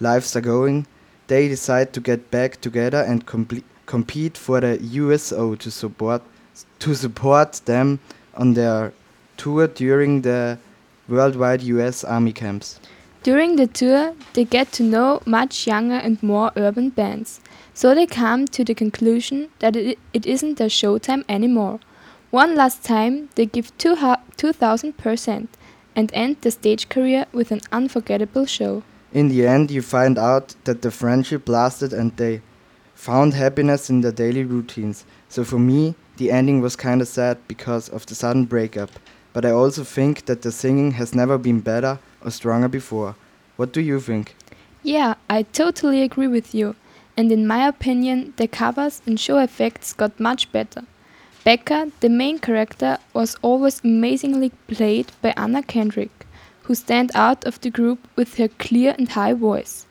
lives 0.00 0.34
are 0.36 0.40
going, 0.40 0.86
they 1.26 1.48
decide 1.48 1.92
to 1.92 2.00
get 2.00 2.30
back 2.30 2.62
together 2.62 3.02
and 3.02 3.26
compete 3.84 4.38
for 4.38 4.60
the 4.62 4.78
USO 4.80 5.54
to 5.56 5.70
support 5.70 6.22
to 6.78 6.94
support 6.94 7.60
them 7.66 7.98
on 8.34 8.54
their 8.54 8.92
tour 9.36 9.66
during 9.68 10.22
the 10.22 10.58
worldwide 11.08 11.60
US 11.62 12.04
Army 12.04 12.32
camps. 12.32 12.80
During 13.22 13.56
the 13.56 13.66
tour, 13.66 14.14
they 14.32 14.44
get 14.44 14.72
to 14.72 14.82
know 14.82 15.20
much 15.26 15.66
younger 15.66 16.00
and 16.06 16.22
more 16.22 16.50
urban 16.56 16.88
bands, 16.88 17.40
so 17.74 17.94
they 17.94 18.06
come 18.06 18.46
to 18.46 18.64
the 18.64 18.74
conclusion 18.74 19.50
that 19.58 19.76
it, 19.76 19.98
it 20.14 20.24
isn't 20.24 20.56
their 20.56 20.72
showtime 20.80 21.22
anymore. 21.28 21.78
One 22.32 22.54
last 22.54 22.82
time, 22.82 23.28
they 23.34 23.44
give 23.44 23.76
two 23.76 23.94
2000% 23.94 25.48
and 25.94 26.10
end 26.14 26.36
the 26.40 26.50
stage 26.50 26.88
career 26.88 27.26
with 27.30 27.52
an 27.52 27.60
unforgettable 27.70 28.46
show. 28.46 28.84
In 29.12 29.28
the 29.28 29.46
end, 29.46 29.70
you 29.70 29.82
find 29.82 30.18
out 30.18 30.54
that 30.64 30.80
the 30.80 30.90
friendship 30.90 31.46
lasted 31.46 31.92
and 31.92 32.16
they 32.16 32.40
found 32.94 33.34
happiness 33.34 33.90
in 33.90 34.00
their 34.00 34.12
daily 34.12 34.44
routines. 34.44 35.04
So 35.28 35.44
for 35.44 35.58
me, 35.58 35.94
the 36.16 36.30
ending 36.30 36.62
was 36.62 36.74
kinda 36.74 37.04
sad 37.04 37.36
because 37.48 37.90
of 37.90 38.06
the 38.06 38.14
sudden 38.14 38.46
breakup. 38.46 38.92
But 39.34 39.44
I 39.44 39.50
also 39.50 39.84
think 39.84 40.24
that 40.24 40.40
the 40.40 40.52
singing 40.52 40.92
has 40.92 41.14
never 41.14 41.36
been 41.36 41.60
better 41.60 41.98
or 42.24 42.30
stronger 42.30 42.68
before. 42.68 43.14
What 43.58 43.74
do 43.74 43.82
you 43.82 44.00
think? 44.00 44.34
Yeah, 44.82 45.16
I 45.28 45.42
totally 45.42 46.00
agree 46.00 46.28
with 46.28 46.54
you. 46.54 46.76
And 47.14 47.30
in 47.30 47.46
my 47.46 47.68
opinion, 47.68 48.32
the 48.38 48.48
covers 48.48 49.02
and 49.04 49.20
show 49.20 49.36
effects 49.36 49.92
got 49.92 50.18
much 50.18 50.50
better. 50.50 50.84
Beca, 51.44 51.90
the 51.98 52.08
main 52.08 52.38
character, 52.38 52.98
was 53.12 53.34
always 53.42 53.80
amazingly 53.82 54.50
played 54.68 55.10
by 55.22 55.34
Anna 55.36 55.60
Kendrick, 55.60 56.24
who 56.62 56.76
stand 56.76 57.10
out 57.16 57.44
of 57.44 57.60
the 57.60 57.70
group 57.70 57.98
with 58.14 58.36
her 58.36 58.46
clear 58.46 58.94
and 58.96 59.08
high 59.08 59.32
voice. 59.32 59.86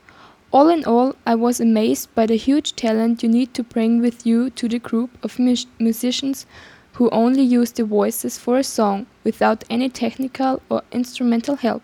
All 0.53 0.69
in 0.69 0.85
all, 0.85 1.13
I 1.27 1.35
was 1.35 1.59
amazed 1.59 2.15
by 2.15 2.25
the 2.25 2.37
huge 2.37 2.77
talent 2.77 3.21
you 3.21 3.27
need 3.27 3.53
to 3.55 3.63
bring 3.63 3.99
with 3.99 4.25
you 4.25 4.49
to 4.51 4.69
the 4.69 4.79
group 4.79 5.09
of 5.23 5.39
mus- 5.39 5.65
musicians 5.77 6.45
who 6.93 7.09
only 7.09 7.43
use 7.43 7.73
the 7.73 7.83
voices 7.83 8.37
for 8.37 8.57
a 8.57 8.63
song 8.63 9.05
without 9.25 9.65
any 9.69 9.89
technical 9.89 10.61
or 10.69 10.83
instrumental 10.93 11.57
help. 11.57 11.83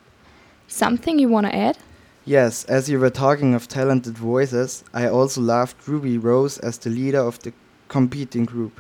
Something 0.70 1.20
you 1.20 1.28
wanna 1.28 1.50
add? 1.50 1.78
Yes, 2.24 2.64
as 2.66 2.90
you 2.90 3.00
were 3.00 3.10
talking 3.10 3.54
of 3.54 3.68
talented 3.68 4.18
voices, 4.18 4.86
I 4.94 5.10
also 5.10 5.42
loved 5.42 5.76
Ruby 5.90 6.18
Rose 6.18 6.58
as 6.58 6.78
the 6.78 6.90
leader 6.90 7.20
of 7.20 7.40
the 7.40 7.52
competing 7.90 8.46
group. 8.46 8.80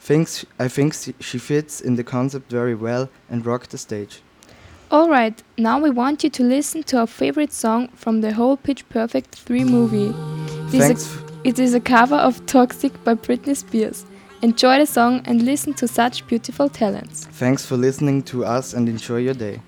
Thinks, 0.00 0.46
I 0.58 0.66
think 0.68 0.94
she- 0.94 1.14
she 1.20 1.38
fits 1.38 1.80
in 1.80 1.96
the 1.96 2.02
concept 2.04 2.50
very 2.50 2.74
well 2.74 3.08
and 3.30 3.44
rocked 3.44 3.70
the 3.70 3.78
stage. 3.78 4.22
Alright, 4.90 5.42
now 5.56 5.78
we 5.78 5.90
want 5.90 6.24
you 6.24 6.30
to 6.30 6.42
listen 6.42 6.82
to 6.84 6.98
our 6.98 7.06
favorite 7.06 7.52
song 7.52 7.88
from 7.94 8.22
the 8.22 8.32
whole 8.32 8.56
Pitch 8.56 8.88
Perfect 8.88 9.36
3 9.36 9.62
movie. 9.64 10.12
It 10.68 10.74
is, 10.74 10.80
Thanks. 10.80 11.16
a, 11.16 11.48
it 11.48 11.58
is 11.58 11.74
a 11.74 11.80
cover 11.80 12.16
of 12.16 12.44
Toxic 12.46 12.92
by 13.04 13.14
Britney 13.14 13.54
Spears. 13.56 14.04
Enjoy 14.42 14.78
the 14.78 14.86
song 14.86 15.20
and 15.26 15.42
listen 15.42 15.74
to 15.74 15.86
such 15.86 16.26
beautiful 16.26 16.68
talents. 16.68 17.26
Thanks 17.32 17.64
for 17.66 17.76
listening 17.76 18.22
to 18.22 18.44
us 18.44 18.72
and 18.74 18.88
enjoy 18.88 19.18
your 19.18 19.34
day. 19.34 19.60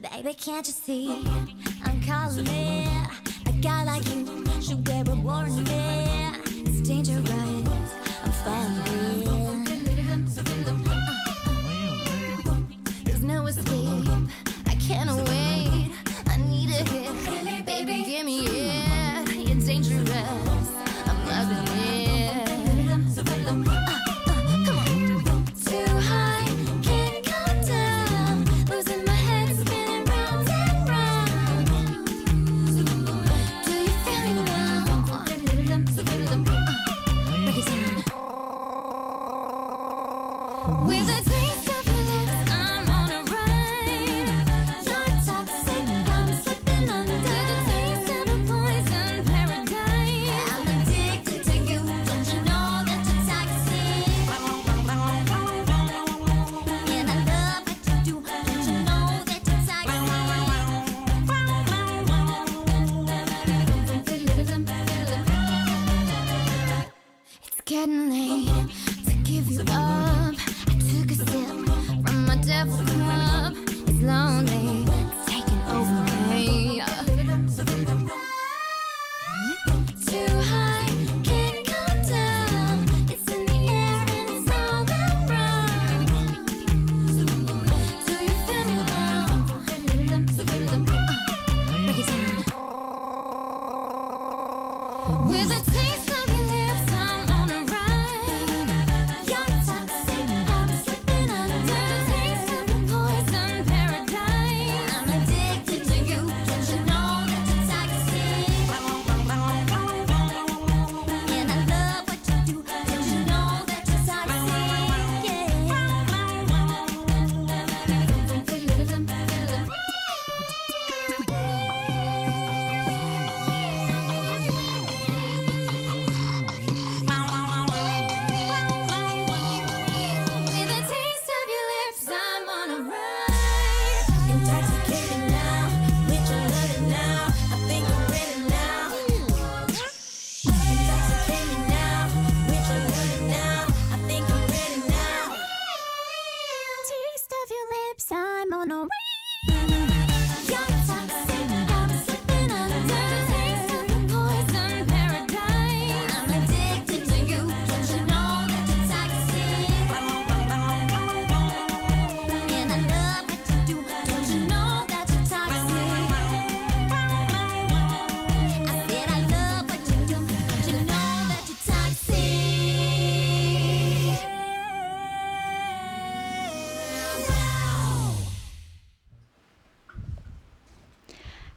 Baby, 0.00 0.32
can't 0.34 0.66
you 0.66 0.72
see? 0.72 1.26
I'm 1.84 2.00
calling 2.02 2.46
it. 2.46 3.08
A 3.46 3.52
guy 3.60 3.82
like 3.84 4.06
you 4.14 4.24
should 4.62 4.86
wear 4.86 5.02
a 5.06 5.14
warning. 5.16 5.66
It's 5.66 6.88
dangerous. 6.88 7.67
Falling. 8.44 9.64
There's 13.04 13.22
no 13.22 13.46
escape. 13.46 13.88
I 14.66 14.74
can't 14.76 15.10
wait. 15.28 15.47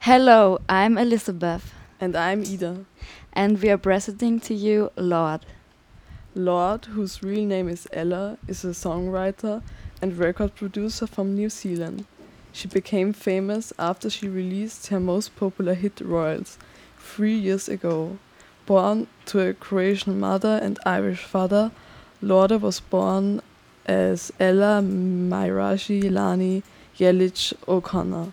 Hello, 0.05 0.59
I'm 0.67 0.97
Elizabeth. 0.97 1.75
And 1.99 2.15
I'm 2.15 2.41
Ida. 2.41 2.85
And 3.33 3.61
we 3.61 3.69
are 3.69 3.77
presenting 3.77 4.39
to 4.39 4.55
you 4.55 4.91
Lorde. 4.95 5.45
Lorde, 6.33 6.85
whose 6.85 7.21
real 7.21 7.45
name 7.45 7.69
is 7.69 7.87
Ella, 7.93 8.39
is 8.47 8.65
a 8.65 8.69
songwriter 8.69 9.61
and 10.01 10.17
record 10.17 10.55
producer 10.55 11.05
from 11.05 11.35
New 11.35 11.51
Zealand. 11.51 12.07
She 12.51 12.67
became 12.67 13.13
famous 13.13 13.71
after 13.77 14.09
she 14.09 14.27
released 14.27 14.87
her 14.87 14.99
most 14.99 15.35
popular 15.35 15.75
hit 15.75 16.01
Royals 16.01 16.57
three 16.97 17.35
years 17.35 17.69
ago. 17.69 18.17
Born 18.65 19.05
to 19.27 19.49
a 19.49 19.53
Croatian 19.53 20.19
mother 20.19 20.59
and 20.63 20.79
Irish 20.83 21.21
father, 21.21 21.69
Lorde 22.23 22.59
was 22.59 22.79
born 22.79 23.39
as 23.85 24.33
Ella 24.39 24.81
Marija 24.81 26.09
Lani 26.09 26.63
Jelic 26.97 27.53
O'Connor 27.67 28.31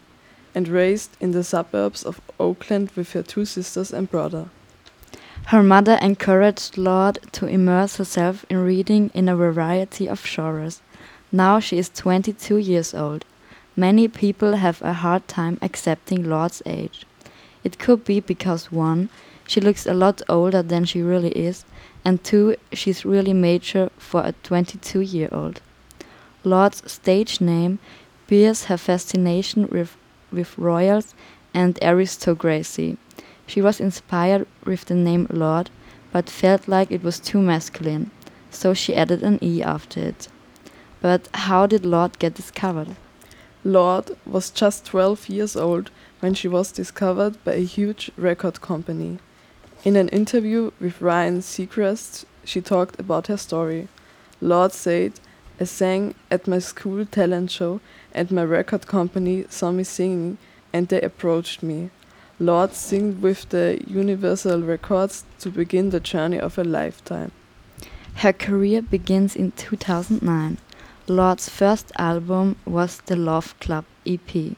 and 0.58 0.66
raised 0.66 1.16
in 1.20 1.30
the 1.30 1.44
suburbs 1.44 2.02
of 2.02 2.20
Oakland 2.40 2.90
with 2.96 3.12
her 3.12 3.22
two 3.22 3.44
sisters 3.44 3.92
and 3.92 4.10
brother. 4.10 4.46
Her 5.54 5.62
mother 5.62 5.96
encouraged 6.02 6.76
Lorde 6.76 7.20
to 7.30 7.46
immerse 7.46 7.94
herself 7.98 8.44
in 8.50 8.58
reading 8.64 9.12
in 9.14 9.28
a 9.28 9.36
variety 9.36 10.08
of 10.08 10.26
genres. 10.26 10.82
Now 11.30 11.60
she 11.60 11.78
is 11.78 11.88
22 11.90 12.56
years 12.56 12.92
old. 12.92 13.24
Many 13.76 14.08
people 14.08 14.56
have 14.56 14.82
a 14.82 14.94
hard 14.94 15.28
time 15.28 15.58
accepting 15.62 16.28
Lorde's 16.28 16.60
age. 16.66 17.06
It 17.62 17.78
could 17.78 18.04
be 18.04 18.18
because 18.18 18.72
one, 18.72 19.10
she 19.46 19.60
looks 19.60 19.86
a 19.86 19.94
lot 19.94 20.22
older 20.28 20.60
than 20.60 20.84
she 20.86 21.02
really 21.02 21.30
is, 21.38 21.64
and 22.04 22.24
two, 22.24 22.56
she's 22.72 23.04
really 23.04 23.32
mature 23.32 23.90
for 23.96 24.22
a 24.24 24.32
22 24.42 25.02
year 25.02 25.28
old. 25.30 25.60
Lorde's 26.42 26.82
stage 26.90 27.40
name 27.40 27.78
bears 28.26 28.64
her 28.64 28.76
fascination 28.76 29.68
with, 29.68 29.96
with 30.32 30.58
royals 30.58 31.14
and 31.54 31.78
aristocracy. 31.82 32.96
She 33.46 33.62
was 33.62 33.80
inspired 33.80 34.46
with 34.64 34.84
the 34.84 34.94
name 34.94 35.26
Lord, 35.30 35.70
but 36.12 36.28
felt 36.30 36.68
like 36.68 36.90
it 36.90 37.02
was 37.02 37.18
too 37.18 37.40
masculine, 37.40 38.10
so 38.50 38.74
she 38.74 38.94
added 38.94 39.22
an 39.22 39.38
E 39.42 39.62
after 39.62 40.00
it. 40.00 40.28
But 41.00 41.28
how 41.32 41.66
did 41.66 41.86
Lorde 41.86 42.18
get 42.18 42.34
discovered? 42.34 42.96
Lorde 43.64 44.16
was 44.26 44.50
just 44.50 44.86
12 44.86 45.28
years 45.28 45.56
old 45.56 45.90
when 46.20 46.34
she 46.34 46.48
was 46.48 46.72
discovered 46.72 47.42
by 47.44 47.54
a 47.54 47.64
huge 47.64 48.10
record 48.16 48.60
company. 48.60 49.18
In 49.84 49.96
an 49.96 50.08
interview 50.08 50.72
with 50.80 51.00
Ryan 51.00 51.40
Seacrest, 51.40 52.24
she 52.44 52.60
talked 52.60 52.98
about 52.98 53.28
her 53.28 53.36
story. 53.36 53.88
Lorde 54.40 54.72
said, 54.72 55.20
I 55.60 55.64
sang 55.64 56.14
at 56.30 56.46
my 56.46 56.58
school 56.58 57.04
talent 57.04 57.50
show 57.50 57.80
and 58.18 58.32
my 58.32 58.42
record 58.42 58.88
company 58.88 59.44
saw 59.48 59.70
me 59.70 59.84
singing 59.84 60.38
and 60.72 60.88
they 60.88 61.00
approached 61.00 61.62
me. 61.62 61.90
Lorde 62.40 62.74
signed 62.74 63.22
with 63.22 63.48
the 63.50 63.80
Universal 63.86 64.62
Records 64.62 65.24
to 65.38 65.50
begin 65.50 65.90
the 65.90 66.00
journey 66.00 66.40
of 66.40 66.58
a 66.58 66.64
lifetime. 66.64 67.30
Her 68.16 68.32
career 68.32 68.82
begins 68.82 69.36
in 69.36 69.52
2009. 69.52 70.58
Lorde's 71.06 71.48
first 71.48 71.92
album 71.96 72.56
was 72.66 73.00
the 73.06 73.14
Love 73.14 73.54
Club 73.60 73.84
EP, 74.04 74.56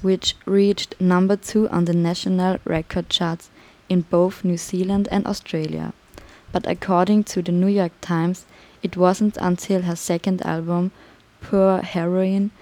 which 0.00 0.36
reached 0.46 1.00
number 1.00 1.34
two 1.36 1.68
on 1.70 1.86
the 1.86 1.92
national 1.92 2.58
record 2.64 3.10
charts 3.10 3.50
in 3.88 4.02
both 4.02 4.44
New 4.44 4.56
Zealand 4.56 5.08
and 5.10 5.26
Australia. 5.26 5.92
But 6.52 6.64
according 6.68 7.24
to 7.24 7.42
the 7.42 7.50
New 7.50 7.66
York 7.66 7.92
Times, 8.00 8.46
it 8.84 8.96
wasn't 8.96 9.36
until 9.40 9.82
her 9.82 9.96
second 9.96 10.46
album, 10.46 10.92
Pure 11.40 11.82
Heroine, 11.82 12.52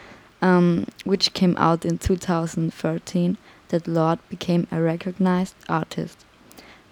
um, 0.43 0.87
which 1.05 1.33
came 1.33 1.57
out 1.57 1.87
in 1.87 1.97
2013, 1.97 3.39
that 3.69 3.89
Lorde 3.89 4.19
became 4.29 4.67
a 4.71 4.83
recognized 4.83 5.55
artist. 5.69 6.19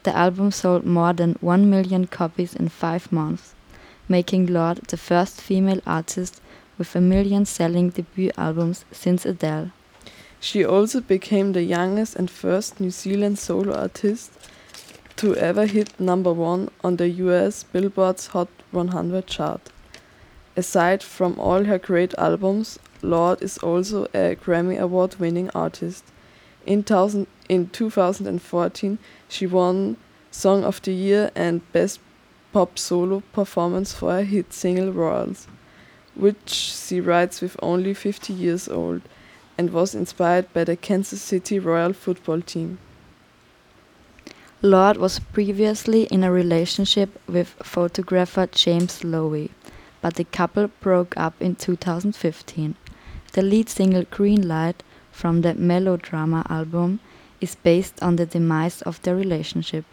The 0.04 0.16
album 0.16 0.50
sold 0.50 0.86
more 0.86 1.12
than 1.12 1.36
1 1.42 1.68
million 1.68 2.06
copies 2.06 2.54
in 2.54 2.70
five 2.70 3.12
months, 3.12 3.54
making 4.08 4.46
Lorde 4.46 4.78
the 4.88 4.96
first 4.96 5.42
female 5.42 5.82
artist 5.86 6.40
with 6.78 6.96
a 6.96 7.00
million 7.00 7.44
selling 7.44 7.90
debut 7.90 8.30
albums 8.38 8.86
since 8.90 9.26
Adele. 9.26 9.72
She 10.40 10.64
also 10.64 11.02
became 11.02 11.52
the 11.52 11.62
youngest 11.62 12.16
and 12.16 12.30
first 12.30 12.80
New 12.80 12.90
Zealand 12.90 13.38
solo 13.38 13.74
artist 13.74 14.32
to 15.16 15.36
ever 15.36 15.66
hit 15.66 16.00
number 16.00 16.32
one 16.32 16.70
on 16.82 16.96
the 16.96 17.10
US 17.10 17.62
Billboard's 17.64 18.28
Hot 18.28 18.48
100 18.70 19.26
chart. 19.26 19.60
Aside 20.56 21.02
from 21.02 21.38
all 21.38 21.64
her 21.64 21.78
great 21.78 22.14
albums, 22.14 22.78
Lorde 23.02 23.42
is 23.42 23.58
also 23.58 24.04
a 24.14 24.36
Grammy 24.36 24.78
Award 24.78 25.16
winning 25.16 25.50
artist. 25.54 26.04
In, 26.66 26.82
thousand, 26.82 27.26
in 27.48 27.68
2014, 27.68 28.98
she 29.28 29.46
won 29.46 29.96
Song 30.30 30.64
of 30.64 30.82
the 30.82 30.92
Year 30.92 31.30
and 31.34 31.60
Best 31.72 32.00
Pop 32.52 32.78
Solo 32.78 33.22
Performance 33.32 33.92
for 33.92 34.12
her 34.12 34.22
hit 34.22 34.52
single 34.52 34.92
Royals, 34.92 35.46
which 36.14 36.50
she 36.50 37.00
writes 37.00 37.40
with 37.40 37.56
only 37.62 37.94
50 37.94 38.32
years 38.32 38.68
old 38.68 39.02
and 39.56 39.70
was 39.70 39.94
inspired 39.94 40.52
by 40.52 40.64
the 40.64 40.76
Kansas 40.76 41.22
City 41.22 41.58
Royal 41.58 41.92
football 41.92 42.40
team. 42.40 42.78
Lorde 44.62 44.98
was 44.98 45.18
previously 45.18 46.02
in 46.04 46.22
a 46.22 46.30
relationship 46.30 47.18
with 47.26 47.48
photographer 47.62 48.46
James 48.46 49.02
Lowe, 49.04 49.48
but 50.02 50.14
the 50.14 50.24
couple 50.24 50.68
broke 50.80 51.14
up 51.16 51.34
in 51.40 51.56
2015. 51.56 52.74
The 53.32 53.42
lead 53.42 53.68
single 53.68 54.04
Green 54.10 54.48
Light 54.48 54.82
from 55.12 55.42
the 55.42 55.54
Melodrama 55.54 56.44
album 56.50 56.98
is 57.40 57.54
based 57.54 58.02
on 58.02 58.16
the 58.16 58.26
demise 58.26 58.82
of 58.82 59.00
their 59.02 59.14
relationship. 59.14 59.84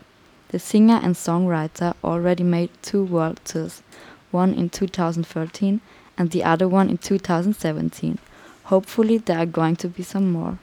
The 0.50 0.58
singer 0.58 1.00
and 1.04 1.13
songwriter 1.13 1.93
already 2.04 2.43
made 2.43 2.71
two 2.82 3.04
world 3.04 3.39
tours, 3.45 3.84
one 4.32 4.56
in 4.56 4.69
2013 4.69 5.82
and 6.17 6.32
the 6.32 6.43
other 6.43 6.67
one 6.67 6.89
in 6.89 6.97
2017. 6.97 8.17
Hopefully, 8.63 9.19
there 9.19 9.38
are 9.38 9.45
going 9.45 9.76
to 9.78 9.88
be 9.88 10.02
some 10.02 10.32
more. 10.32 10.58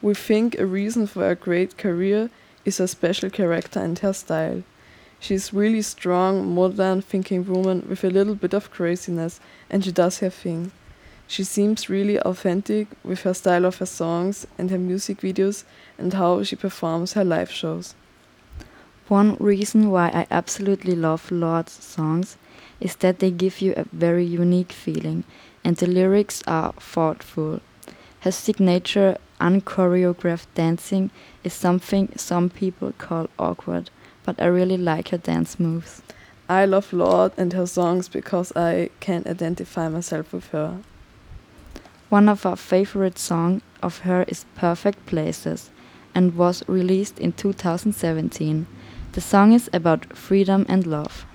We 0.00 0.14
think 0.14 0.56
a 0.56 0.66
reason 0.66 1.08
for 1.08 1.24
her 1.24 1.34
great 1.34 1.76
career 1.76 2.30
is 2.64 2.78
her 2.78 2.86
special 2.86 3.28
character 3.28 3.80
and 3.80 3.98
her 3.98 4.12
style. 4.12 4.62
She 5.18 5.34
is 5.34 5.52
really 5.52 5.82
strong, 5.82 6.54
modern 6.54 7.02
thinking 7.02 7.44
woman 7.44 7.84
with 7.88 8.04
a 8.04 8.10
little 8.10 8.36
bit 8.36 8.54
of 8.54 8.70
craziness, 8.70 9.40
and 9.68 9.84
she 9.84 9.90
does 9.90 10.20
her 10.20 10.30
thing. 10.30 10.70
She 11.30 11.44
seems 11.44 11.90
really 11.90 12.18
authentic 12.20 12.88
with 13.04 13.20
her 13.20 13.34
style 13.34 13.66
of 13.66 13.76
her 13.76 13.86
songs 13.86 14.46
and 14.56 14.70
her 14.70 14.78
music 14.78 15.20
videos 15.20 15.64
and 15.98 16.14
how 16.14 16.42
she 16.42 16.56
performs 16.56 17.12
her 17.12 17.22
live 17.22 17.50
shows. 17.50 17.94
One 19.08 19.36
reason 19.38 19.90
why 19.90 20.08
I 20.08 20.26
absolutely 20.30 20.96
love 20.96 21.30
Lorde's 21.30 21.72
songs 21.72 22.38
is 22.80 22.96
that 22.96 23.18
they 23.18 23.30
give 23.30 23.60
you 23.60 23.74
a 23.76 23.84
very 23.92 24.24
unique 24.24 24.72
feeling 24.72 25.24
and 25.62 25.76
the 25.76 25.86
lyrics 25.86 26.42
are 26.46 26.72
thoughtful. 26.72 27.60
Her 28.20 28.32
signature 28.32 29.18
unchoreographed 29.38 30.46
dancing 30.54 31.10
is 31.44 31.52
something 31.52 32.10
some 32.16 32.48
people 32.48 32.92
call 32.96 33.28
awkward, 33.38 33.90
but 34.24 34.40
I 34.40 34.46
really 34.46 34.78
like 34.78 35.10
her 35.10 35.18
dance 35.18 35.60
moves. 35.60 36.00
I 36.48 36.64
love 36.64 36.90
Lorde 36.94 37.32
and 37.36 37.52
her 37.52 37.66
songs 37.66 38.08
because 38.08 38.50
I 38.56 38.88
can 39.00 39.24
identify 39.26 39.90
myself 39.90 40.32
with 40.32 40.48
her. 40.48 40.78
One 42.08 42.30
of 42.30 42.46
our 42.46 42.56
favorite 42.56 43.18
songs 43.18 43.60
of 43.82 43.98
her 43.98 44.24
is 44.28 44.46
Perfect 44.54 45.04
Places 45.04 45.70
and 46.14 46.36
was 46.36 46.66
released 46.66 47.18
in 47.18 47.32
2017. 47.32 48.66
The 49.12 49.20
song 49.20 49.52
is 49.52 49.68
about 49.74 50.16
freedom 50.16 50.64
and 50.70 50.86
love. 50.86 51.26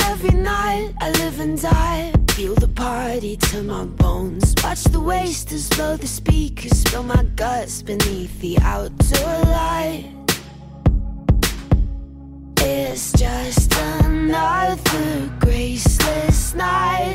Every 0.00 0.34
night 0.34 0.92
I 1.00 1.10
live 1.10 1.38
and 1.38 1.60
die. 1.60 2.12
Feel 2.30 2.56
the 2.56 2.66
party 2.66 3.36
to 3.36 3.62
my 3.62 3.84
bones. 3.84 4.56
Watch 4.64 4.82
the 4.84 4.98
wasters 4.98 5.68
blow 5.68 5.96
the 5.96 6.08
speakers. 6.08 6.80
Spill 6.80 7.04
my 7.04 7.22
guts 7.36 7.80
beneath 7.80 8.40
the 8.40 8.58
outdoor 8.58 9.38
light. 9.44 10.13
It's 12.96 13.10
just 13.10 13.74
another 13.74 15.28
graceless 15.40 16.54
night. 16.54 17.12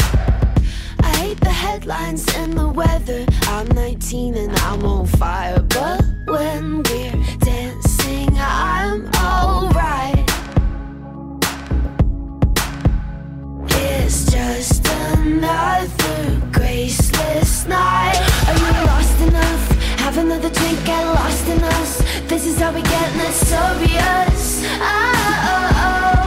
I 1.01 1.15
hate 1.15 1.39
the 1.39 1.53
headlines 1.53 2.25
and 2.35 2.51
the 2.51 2.67
weather. 2.67 3.25
I'm 3.43 3.65
19 3.69 4.35
and 4.35 4.53
I'm 4.57 4.83
on 4.83 5.07
fire. 5.07 5.61
But 5.61 6.03
when 6.25 6.83
we're 6.83 7.15
dancing, 7.39 8.27
I'm 8.37 9.07
alright. 9.23 10.29
It's 13.69 14.29
just 14.29 14.85
another 14.85 16.41
graceless 16.51 17.65
night. 17.67 18.19
Are 18.49 18.57
you 18.57 18.85
lost 18.85 19.21
enough? 19.21 19.71
Have 19.99 20.17
another 20.17 20.49
drink, 20.49 20.83
get 20.83 21.05
lost 21.05 21.47
in 21.47 21.63
us. 21.63 22.08
This 22.39 22.55
is 22.55 22.61
how 22.61 22.71
we 22.71 22.81
get 22.81 23.15
notorious. 23.17 24.63
Ah, 24.79 25.43
oh, 25.51 25.79
Cause 25.99 26.15
I 26.15 26.18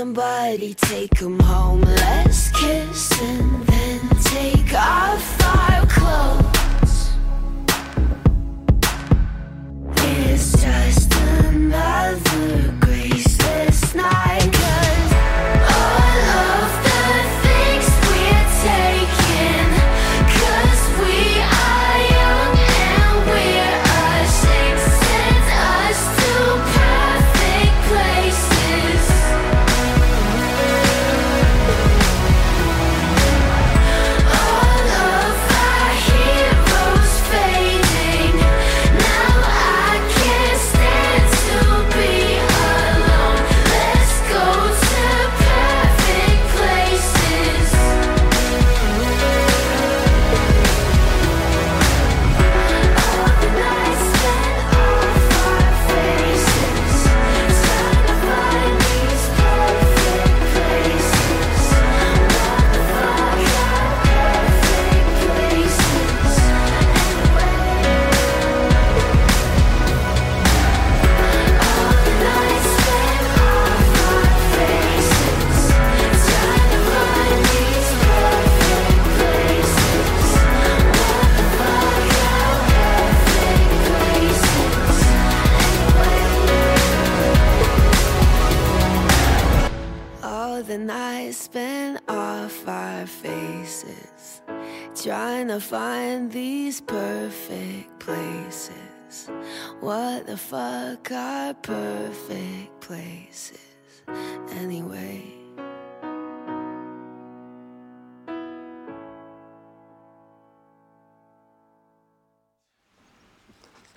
somebody 0.00 0.72
take 0.72 1.18
him 1.18 1.38
home. 1.40 1.82
Let's 1.82 2.50
kiss 2.52 3.12
and 3.20 3.66
then 3.66 4.00
take 4.22 4.72
off 4.72 5.26
our 5.44 5.86
clothes. 5.94 7.10
It's 9.98 10.52
just 10.62 11.12
another 11.14 12.79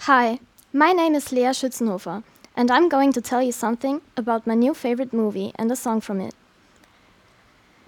Hi, 0.08 0.39
my 0.74 0.92
name 0.92 1.16
is 1.16 1.32
Lea 1.32 1.54
Schützenhofer, 1.54 2.24
and 2.58 2.70
I'm 2.70 2.89
going 2.89 3.13
to 3.13 3.22
tell 3.22 3.42
you 3.42 3.54
something 3.54 4.02
about 4.18 4.46
my 4.46 4.54
new 4.54 4.74
favorite 4.74 5.13
movie 5.13 5.54
and 5.56 5.72
a 5.72 5.78
song 5.78 6.02
from 6.02 6.20
it. 6.20 6.36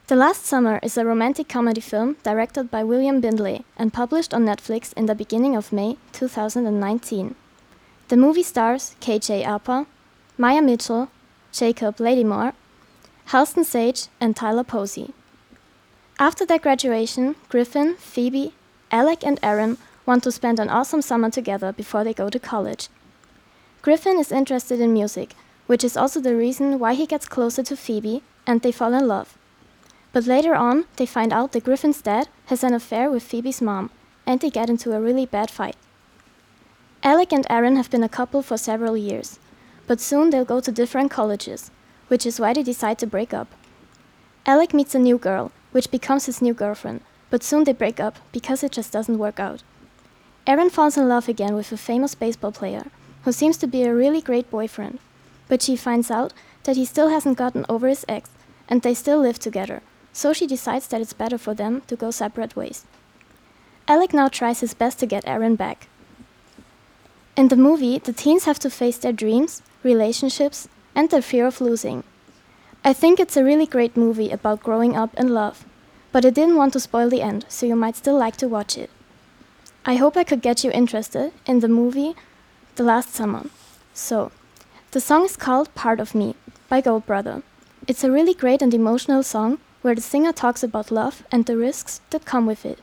The 0.08 0.16
Last 0.16 0.46
Summer 0.46 0.80
is 0.82 0.98
a 0.98 1.04
romantic 1.04 1.50
comedy 1.50 1.82
film 1.82 2.16
directed 2.24 2.72
by 2.72 2.86
William 2.86 3.20
Bindley 3.20 3.66
and 3.76 3.92
published 3.92 4.34
on 4.34 4.46
Netflix 4.46 4.94
in 4.94 5.08
the 5.08 5.14
beginning 5.14 5.58
of 5.58 5.74
May 5.74 5.98
2019. 6.14 7.36
The 8.08 8.16
movie 8.16 8.44
stars 8.44 8.96
KJ 9.02 9.46
Apa, 9.46 9.86
Maia 10.38 10.62
Mitchell, 10.62 11.10
Jacob 11.52 11.98
Latimore, 11.98 12.54
Halston 13.32 13.66
Sage, 13.66 14.08
and 14.22 14.38
Tyler 14.38 14.64
Posey. 14.64 15.14
After 16.18 16.46
their 16.46 16.60
graduation, 16.60 17.36
Griffin, 17.50 17.96
Phoebe, 17.98 18.54
Alec, 18.90 19.26
and 19.26 19.38
Erin 19.44 19.78
want 20.06 20.24
to 20.24 20.32
spend 20.32 20.60
an 20.60 20.70
awesome 20.70 21.02
summer 21.02 21.30
together 21.30 21.72
before 21.72 22.04
they 22.04 22.14
go 22.14 22.30
to 22.30 22.40
college. 22.40 22.90
Griffin 23.82 24.20
is 24.20 24.32
interested 24.32 24.80
in 24.80 24.94
music, 24.94 25.36
which 25.68 25.84
is 25.84 25.98
also 25.98 26.20
the 26.20 26.36
reason 26.36 26.80
why 26.80 26.94
he 26.94 27.06
gets 27.06 27.28
closer 27.28 27.64
to 27.64 27.76
Phoebe 27.76 28.24
and 28.48 28.62
they 28.62 28.72
fall 28.72 28.94
in 28.94 29.08
love. 29.08 29.38
But 30.14 30.26
later 30.26 30.56
on, 30.56 30.86
they 30.96 31.06
find 31.06 31.34
out 31.34 31.52
that 31.52 31.66
Griffin's 31.66 32.02
dad 32.02 32.30
has 32.46 32.64
an 32.64 32.74
affair 32.74 33.12
with 33.12 33.24
Phoebe's 33.24 33.62
mom, 33.62 33.90
and 34.26 34.40
they 34.40 34.50
get 34.50 34.70
into 34.70 34.94
a 34.94 35.02
really 35.02 35.26
bad 35.26 35.52
fight. 35.52 35.76
Alec 37.04 37.34
and 37.34 37.46
Erin 37.50 37.76
have 37.76 37.92
been 37.92 38.04
a 38.04 38.10
couple 38.10 38.42
for 38.42 38.58
several 38.58 38.96
years, 38.96 39.40
but 39.88 40.00
soon 40.00 40.30
they'll 40.30 40.46
go 40.46 40.60
to 40.62 40.72
different 40.72 41.12
colleges, 41.12 41.70
which 42.08 42.26
is 42.26 42.40
why 42.40 42.54
they 42.54 42.64
decide 42.64 42.98
to 43.00 43.08
break 43.08 43.34
up. 43.34 43.48
Alec 44.46 44.74
meets 44.74 44.96
a 44.96 45.00
new 45.00 45.18
girl, 45.18 45.52
which 45.72 45.92
becomes 45.92 46.28
his 46.28 46.42
new 46.42 46.54
girlfriend, 46.54 47.02
but 47.30 47.44
soon 47.44 47.64
they 47.64 47.74
break 47.74 48.00
up 48.00 48.18
because 48.32 48.64
it 48.64 48.72
just 48.72 48.94
doesn't 48.94 49.20
work 49.20 49.40
out. 49.40 49.64
Erin 50.48 50.70
falls 50.70 50.96
in 50.96 51.10
love 51.10 51.28
again 51.28 51.56
with 51.56 51.72
a 51.72 51.78
famous 51.78 52.14
baseball 52.14 52.52
player 52.52 52.86
who 53.24 53.32
seems 53.32 53.58
to 53.58 53.68
be 53.68 53.84
a 53.84 53.94
really 53.94 54.22
great 54.22 54.52
boyfriend, 54.52 55.00
but 55.48 55.62
she 55.62 55.76
finds 55.76 56.12
out 56.12 56.34
that 56.64 56.76
he 56.76 56.86
still 56.86 57.10
hasn't 57.10 57.38
gotten 57.38 57.66
over 57.68 57.88
his 57.88 58.06
ex 58.08 58.30
and 58.70 58.82
they 58.82 58.94
still 58.94 59.20
live 59.20 59.40
together, 59.40 59.82
so 60.14 60.34
she 60.34 60.46
decides 60.46 60.88
that 60.88 61.02
it's 61.02 61.14
better 61.14 61.38
for 61.38 61.56
them 61.56 61.82
to 61.88 61.96
go 61.96 62.12
separate 62.12 62.56
ways. 62.56 62.86
Alec 63.88 64.14
now 64.14 64.28
tries 64.28 64.60
his 64.62 64.74
best 64.74 65.00
to 65.00 65.06
get 65.06 65.28
Erin 65.28 65.56
back. 65.56 65.88
In 67.36 67.50
the 67.50 67.56
movie, 67.56 68.00
the 68.00 68.14
teens 68.14 68.46
have 68.46 68.60
to 68.60 68.70
face 68.70 68.98
their 68.98 69.12
dreams, 69.12 69.62
relationships, 69.84 70.68
and 70.96 71.10
their 71.10 71.22
fear 71.22 71.46
of 71.48 71.60
losing. 71.60 72.04
I 72.84 72.94
think 72.94 73.20
it's 73.20 73.36
a 73.36 73.44
really 73.44 73.66
great 73.66 73.98
movie 73.98 74.30
about 74.30 74.64
growing 74.64 74.96
up 74.96 75.10
and 75.18 75.32
love, 75.32 75.66
but 76.12 76.26
I 76.26 76.30
didn't 76.30 76.56
want 76.56 76.74
to 76.74 76.80
spoil 76.80 77.10
the 77.10 77.22
end, 77.22 77.46
so 77.50 77.66
you 77.66 77.76
might 77.76 77.96
still 77.96 78.18
like 78.18 78.38
to 78.38 78.48
watch 78.48 78.78
it. 78.78 78.90
I 79.88 79.98
hope 79.98 80.18
I 80.18 80.24
could 80.24 80.42
get 80.42 80.64
you 80.64 80.72
interested 80.72 81.32
in 81.46 81.60
the 81.60 81.68
movie 81.68 82.16
The 82.76 82.82
Last 82.82 83.14
Summer. 83.14 83.44
So, 83.94 84.32
the 84.90 85.00
song 85.00 85.26
is 85.26 85.38
called 85.38 85.76
Part 85.76 86.00
of 86.00 86.16
Me 86.16 86.34
by 86.68 86.82
Gold 86.82 87.06
Brother. 87.06 87.44
It's 87.88 88.04
a 88.04 88.10
really 88.10 88.34
great 88.34 88.64
and 88.64 88.74
emotional 88.74 89.22
song 89.22 89.60
where 89.84 89.94
the 89.94 90.02
singer 90.02 90.34
talks 90.34 90.64
about 90.64 90.90
love 90.90 91.24
and 91.32 91.46
the 91.46 91.56
risks 91.56 92.02
that 92.10 92.26
come 92.26 92.48
with 92.48 92.66
it. 92.66 92.80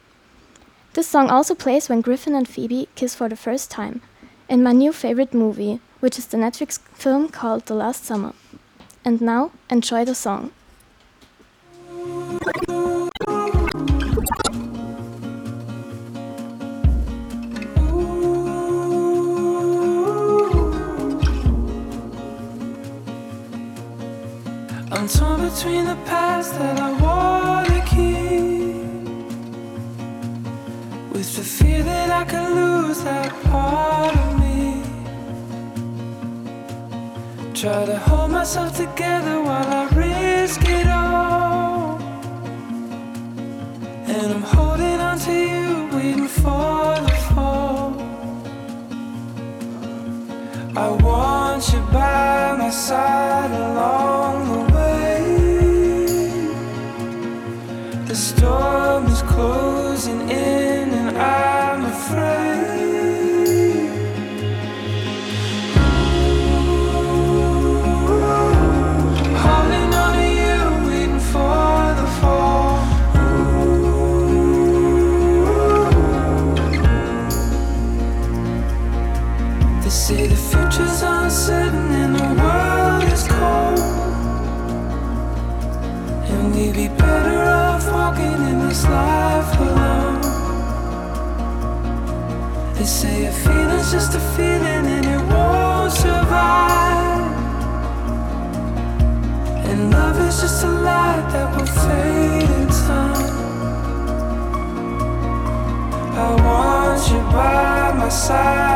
This 0.92 1.08
song 1.08 1.28
also 1.28 1.56
plays 1.56 1.88
when 1.88 2.02
Griffin 2.02 2.36
and 2.36 2.46
Phoebe 2.46 2.88
kiss 2.94 3.16
for 3.16 3.28
the 3.28 3.34
first 3.34 3.68
time 3.68 4.00
in 4.48 4.62
my 4.62 4.70
new 4.70 4.92
favorite 4.92 5.34
movie, 5.34 5.80
which 5.98 6.20
is 6.20 6.26
the 6.26 6.36
Netflix 6.36 6.78
film 6.94 7.28
called 7.30 7.66
The 7.66 7.74
Last 7.74 8.04
Summer. 8.04 8.32
And 9.04 9.20
now, 9.20 9.50
enjoy 9.68 10.04
the 10.04 10.14
song. 10.14 10.52
Between 25.62 25.85
the 25.85 25.98
past 26.07 26.59
that 26.59 26.77
I 26.81 26.90
wanna 27.07 27.81
keep. 27.87 28.83
With 31.12 31.37
the 31.37 31.44
fear 31.57 31.85
that 31.85 32.11
I 32.11 32.25
could 32.25 32.51
lose 32.61 33.01
that 33.05 33.31
part 33.44 34.16
of 34.25 34.40
me. 34.40 34.83
Try 37.55 37.85
to 37.85 37.96
hold 37.96 38.33
myself 38.33 38.77
together 38.77 39.40
while 39.40 39.70
I 39.83 39.85
risk 40.07 40.68
it 40.68 40.88
all. 40.88 42.01
And 44.14 44.27
I'm 44.35 44.46
holding 44.57 45.01
on 45.09 45.16
to 45.27 45.33
you, 45.53 45.88
waiting 45.94 46.27
for 46.27 46.96
the 47.07 47.16
fall. 47.29 47.92
I 50.85 50.88
want 51.07 51.72
you 51.72 51.81
by 51.92 52.57
my 52.59 52.70
side 52.70 53.53
along 53.53 54.12
Storm 58.42 59.07
is 59.07 59.22
closing 59.22 59.71
feeling's 93.45 93.90
just 93.93 94.14
a 94.14 94.20
feeling 94.34 94.86
and 94.97 95.07
it 95.14 95.22
won't 95.32 95.93
survive. 95.93 97.32
And 99.68 99.90
love 99.90 100.18
is 100.28 100.40
just 100.40 100.64
a 100.64 100.68
light 100.68 101.24
that 101.32 101.49
will 101.57 101.66
fade 101.66 102.51
in 102.61 102.68
time. 102.86 103.32
I 106.24 106.28
want 106.45 107.11
you 107.11 107.20
by 107.32 107.93
my 107.99 108.09
side 108.09 108.72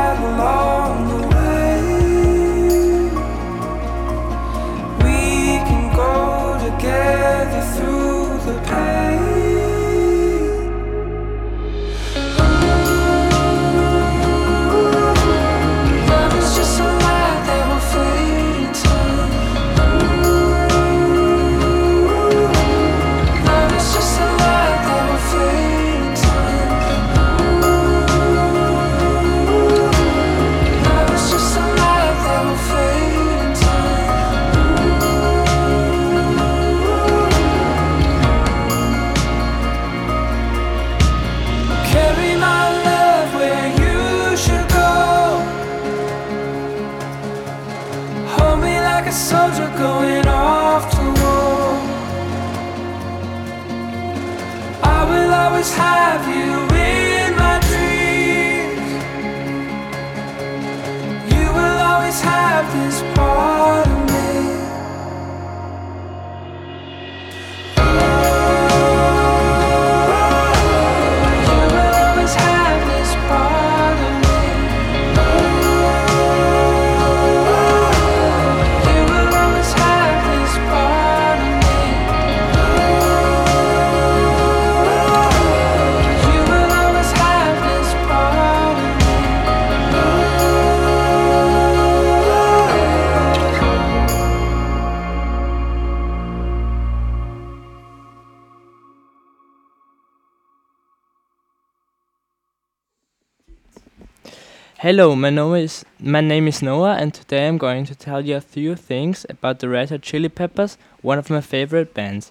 Hello, 104.87 105.17
my 105.17 105.31
name 105.31 105.53
is 105.57 105.85
my 105.99 106.21
name 106.21 106.47
is 106.47 106.63
Noah, 106.63 106.95
and 106.95 107.13
today 107.13 107.49
I'm 107.49 107.59
going 107.59 107.87
to 107.87 107.95
tell 107.97 108.25
you 108.25 108.37
a 108.37 108.41
few 108.41 108.77
things 108.77 109.27
about 109.29 109.59
the 109.59 109.69
Red 109.69 109.91
Hot 109.91 110.01
Chili 110.01 110.29
Peppers, 110.29 110.79
one 111.03 111.19
of 111.19 111.29
my 111.29 111.41
favorite 111.41 111.93
bands. 111.93 112.31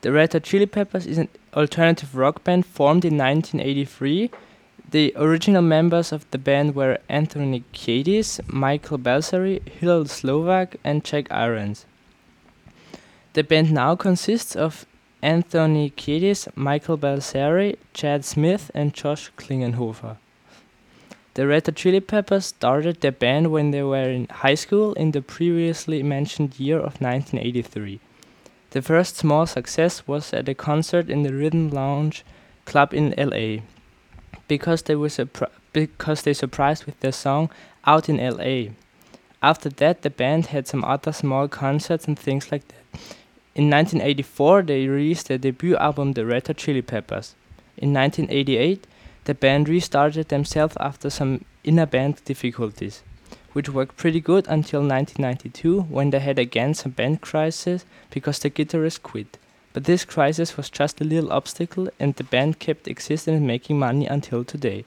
The 0.00 0.10
Red 0.10 0.32
Hot 0.32 0.42
Chili 0.42 0.64
Peppers 0.64 1.06
is 1.06 1.18
an 1.18 1.28
alternative 1.52 2.16
rock 2.16 2.44
band 2.44 2.64
formed 2.64 3.04
in 3.04 3.18
1983. 3.18 4.30
The 4.90 5.12
original 5.16 5.60
members 5.60 6.12
of 6.12 6.24
the 6.30 6.38
band 6.38 6.74
were 6.74 6.96
Anthony 7.10 7.62
Kiedis, 7.74 8.40
Michael 8.50 8.98
Balzary, 8.98 9.68
Hillel 9.68 10.06
Slovak, 10.06 10.76
and 10.82 11.04
Jack 11.04 11.30
Irons. 11.30 11.84
The 13.34 13.44
band 13.44 13.70
now 13.70 13.96
consists 13.96 14.56
of 14.56 14.86
Anthony 15.20 15.90
Kiedis, 15.90 16.48
Michael 16.56 16.96
Balzary, 16.96 17.76
Chad 17.92 18.24
Smith, 18.24 18.70
and 18.72 18.94
Josh 18.94 19.30
Klinghoffer. 19.36 20.16
The 21.34 21.48
Red 21.48 21.66
Hot 21.66 21.74
Chili 21.74 21.98
Peppers 21.98 22.46
started 22.46 23.00
their 23.00 23.10
band 23.10 23.50
when 23.50 23.72
they 23.72 23.82
were 23.82 24.08
in 24.08 24.28
high 24.28 24.54
school 24.54 24.92
in 24.92 25.10
the 25.10 25.20
previously 25.20 26.00
mentioned 26.00 26.60
year 26.60 26.76
of 26.76 27.00
1983. 27.00 27.98
The 28.70 28.80
first 28.80 29.16
small 29.16 29.44
success 29.44 30.06
was 30.06 30.32
at 30.32 30.48
a 30.48 30.54
concert 30.54 31.10
in 31.10 31.24
the 31.24 31.34
Rhythm 31.34 31.70
Lounge 31.70 32.24
Club 32.66 32.94
in 32.94 33.14
LA. 33.18 33.62
Because 34.46 34.82
they 34.82 34.94
were 34.94 35.08
surpri- 35.08 35.50
because 35.72 36.22
they 36.22 36.34
surprised 36.34 36.84
with 36.84 37.00
their 37.00 37.10
song 37.12 37.50
Out 37.84 38.08
in 38.08 38.18
LA. 38.18 38.70
After 39.42 39.68
that 39.68 40.02
the 40.02 40.10
band 40.10 40.46
had 40.46 40.68
some 40.68 40.84
other 40.84 41.12
small 41.12 41.48
concerts 41.48 42.06
and 42.06 42.16
things 42.16 42.52
like 42.52 42.68
that. 42.68 43.00
In 43.56 43.70
1984 43.70 44.62
they 44.62 44.86
released 44.86 45.26
their 45.26 45.38
debut 45.38 45.76
album 45.78 46.12
The 46.12 46.24
Red 46.24 46.46
Hot 46.46 46.58
Chili 46.58 46.82
Peppers. 46.82 47.34
In 47.76 47.92
1988 47.92 48.86
the 49.24 49.34
band 49.34 49.68
restarted 49.68 50.28
themselves 50.28 50.76
after 50.80 51.08
some 51.10 51.44
inner 51.64 51.86
band 51.86 52.24
difficulties, 52.24 53.02
which 53.52 53.68
worked 53.68 53.96
pretty 53.96 54.20
good 54.20 54.46
until 54.48 54.80
1992 54.80 55.82
when 55.82 56.10
they 56.10 56.20
had 56.20 56.38
again 56.38 56.74
some 56.74 56.92
band 56.92 57.20
crisis 57.20 57.84
because 58.10 58.38
the 58.38 58.50
guitarist 58.50 59.02
quit. 59.02 59.38
But 59.72 59.84
this 59.84 60.04
crisis 60.04 60.56
was 60.56 60.70
just 60.70 61.00
a 61.00 61.04
little 61.04 61.32
obstacle 61.32 61.88
and 61.98 62.14
the 62.14 62.24
band 62.24 62.58
kept 62.58 62.86
existing 62.86 63.34
and 63.34 63.46
making 63.46 63.78
money 63.78 64.06
until 64.06 64.44
today. 64.44 64.84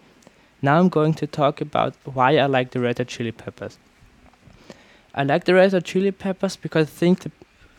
Now 0.62 0.80
I'm 0.80 0.90
going 0.90 1.14
to 1.16 1.28
talk 1.28 1.60
about 1.62 1.96
why 2.06 2.38
I 2.38 2.46
like 2.46 2.72
the 2.72 2.80
Red 2.80 2.98
Hot 3.00 3.08
Chili 3.08 3.32
Peppers. 3.32 3.78
I 5.14 5.24
like 5.24 5.46
the 5.46 5.56
Red 5.56 5.74
Hot 5.74 5.84
Chili 5.84 6.12
Peppers 6.12 6.56
because 6.56 6.88
I 6.88 6.90
think 6.92 7.20
the 7.20 7.32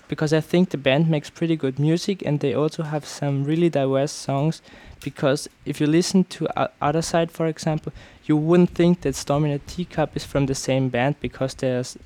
because 0.08 0.32
I 0.32 0.40
think 0.40 0.70
the 0.70 0.78
band 0.78 1.08
makes 1.08 1.30
pretty 1.30 1.54
good 1.54 1.78
music 1.78 2.22
and 2.24 2.40
they 2.40 2.54
also 2.54 2.82
have 2.82 3.04
some 3.04 3.44
really 3.44 3.68
diverse 3.68 4.12
songs 4.12 4.62
because 5.04 5.48
if 5.64 5.80
you 5.80 5.86
listen 5.86 6.24
to 6.24 6.48
o- 6.60 6.68
Other 6.80 7.02
Side 7.02 7.30
for 7.30 7.46
example 7.46 7.92
you 8.24 8.36
wouldn't 8.36 8.70
think 8.70 9.02
that 9.02 9.14
Storm 9.14 9.44
in 9.44 9.50
a 9.52 9.58
Teacup 9.58 10.16
is 10.16 10.24
from 10.24 10.46
the 10.46 10.54
same 10.54 10.88
band 10.88 11.16
because 11.20 11.54
there's 11.54 11.96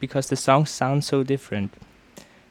because 0.00 0.28
the 0.28 0.36
songs 0.36 0.70
sound 0.70 1.04
so 1.04 1.22
different. 1.22 1.72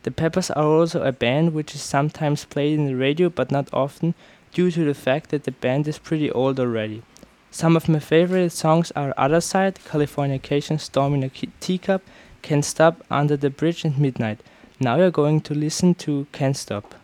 The 0.03 0.11
Peppers 0.11 0.49
are 0.49 0.65
also 0.65 1.03
a 1.03 1.11
band 1.11 1.53
which 1.53 1.75
is 1.75 1.81
sometimes 1.81 2.45
played 2.45 2.79
in 2.79 2.87
the 2.87 2.95
radio 2.95 3.29
but 3.29 3.51
not 3.51 3.69
often 3.71 4.15
due 4.51 4.71
to 4.71 4.83
the 4.83 4.93
fact 4.93 5.29
that 5.29 5.43
the 5.43 5.51
band 5.51 5.87
is 5.87 5.99
pretty 5.99 6.31
old 6.31 6.59
already. 6.59 7.03
Some 7.51 7.75
of 7.75 7.89
my 7.89 7.99
favorite 7.99 8.51
songs 8.51 8.91
are 8.95 9.13
Other 9.17 9.41
Side, 9.41 9.75
Californication, 9.85 10.79
Storm 10.79 11.13
in 11.13 11.23
a 11.23 11.29
Teacup, 11.59 12.01
Can't 12.41 12.63
Stop, 12.63 13.03
Under 13.11 13.35
the 13.35 13.49
Bridge 13.49 13.83
and 13.83 13.99
Midnight. 13.99 14.39
Now 14.81 14.95
you're 14.95 15.11
going 15.11 15.41
to 15.41 15.53
listen 15.53 15.93
to 16.05 16.25
Can't 16.31 16.57
Stop. 16.57 16.95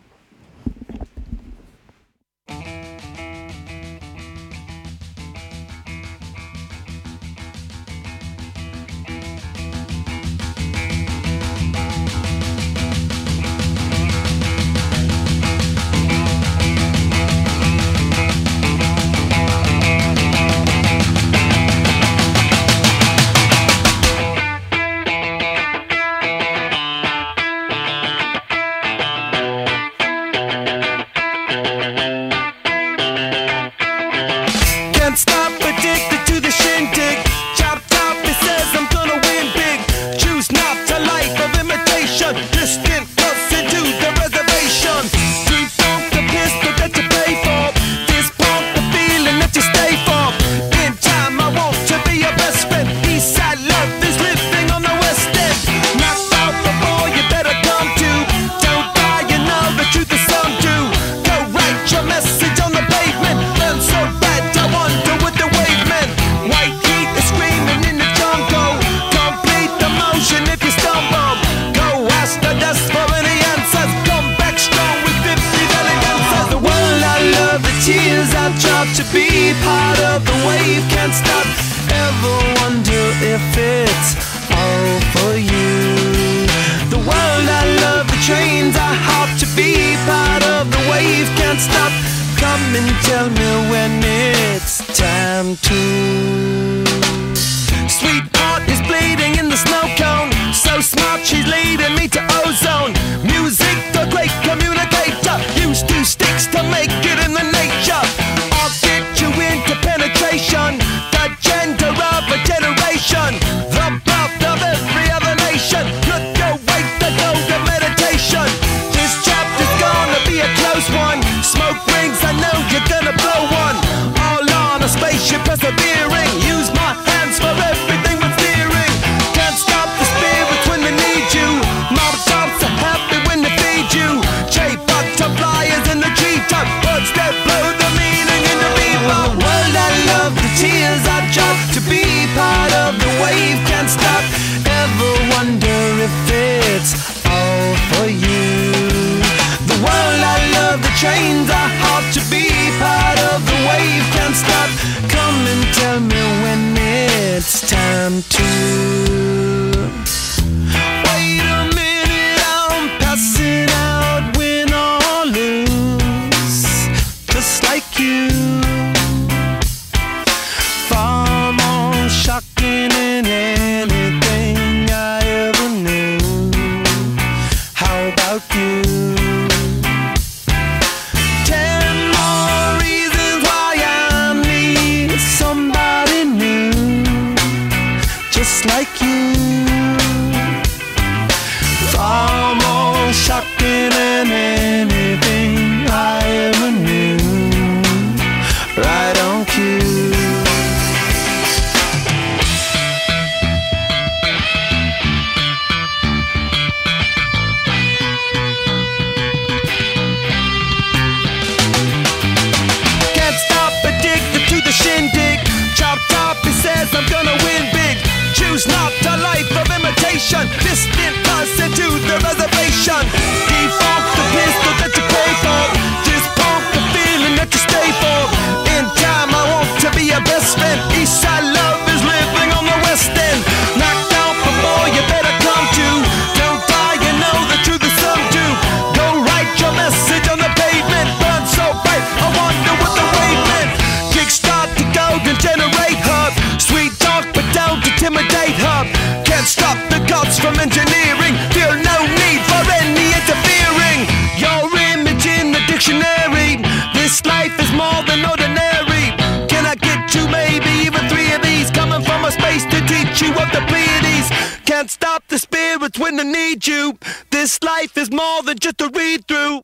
you. 266.68 266.98
This 267.30 267.62
life 267.62 267.96
is 267.96 268.10
more 268.10 268.42
than 268.42 268.58
just 268.58 268.80
a 268.80 268.88
read 268.88 269.26
through. 269.26 269.62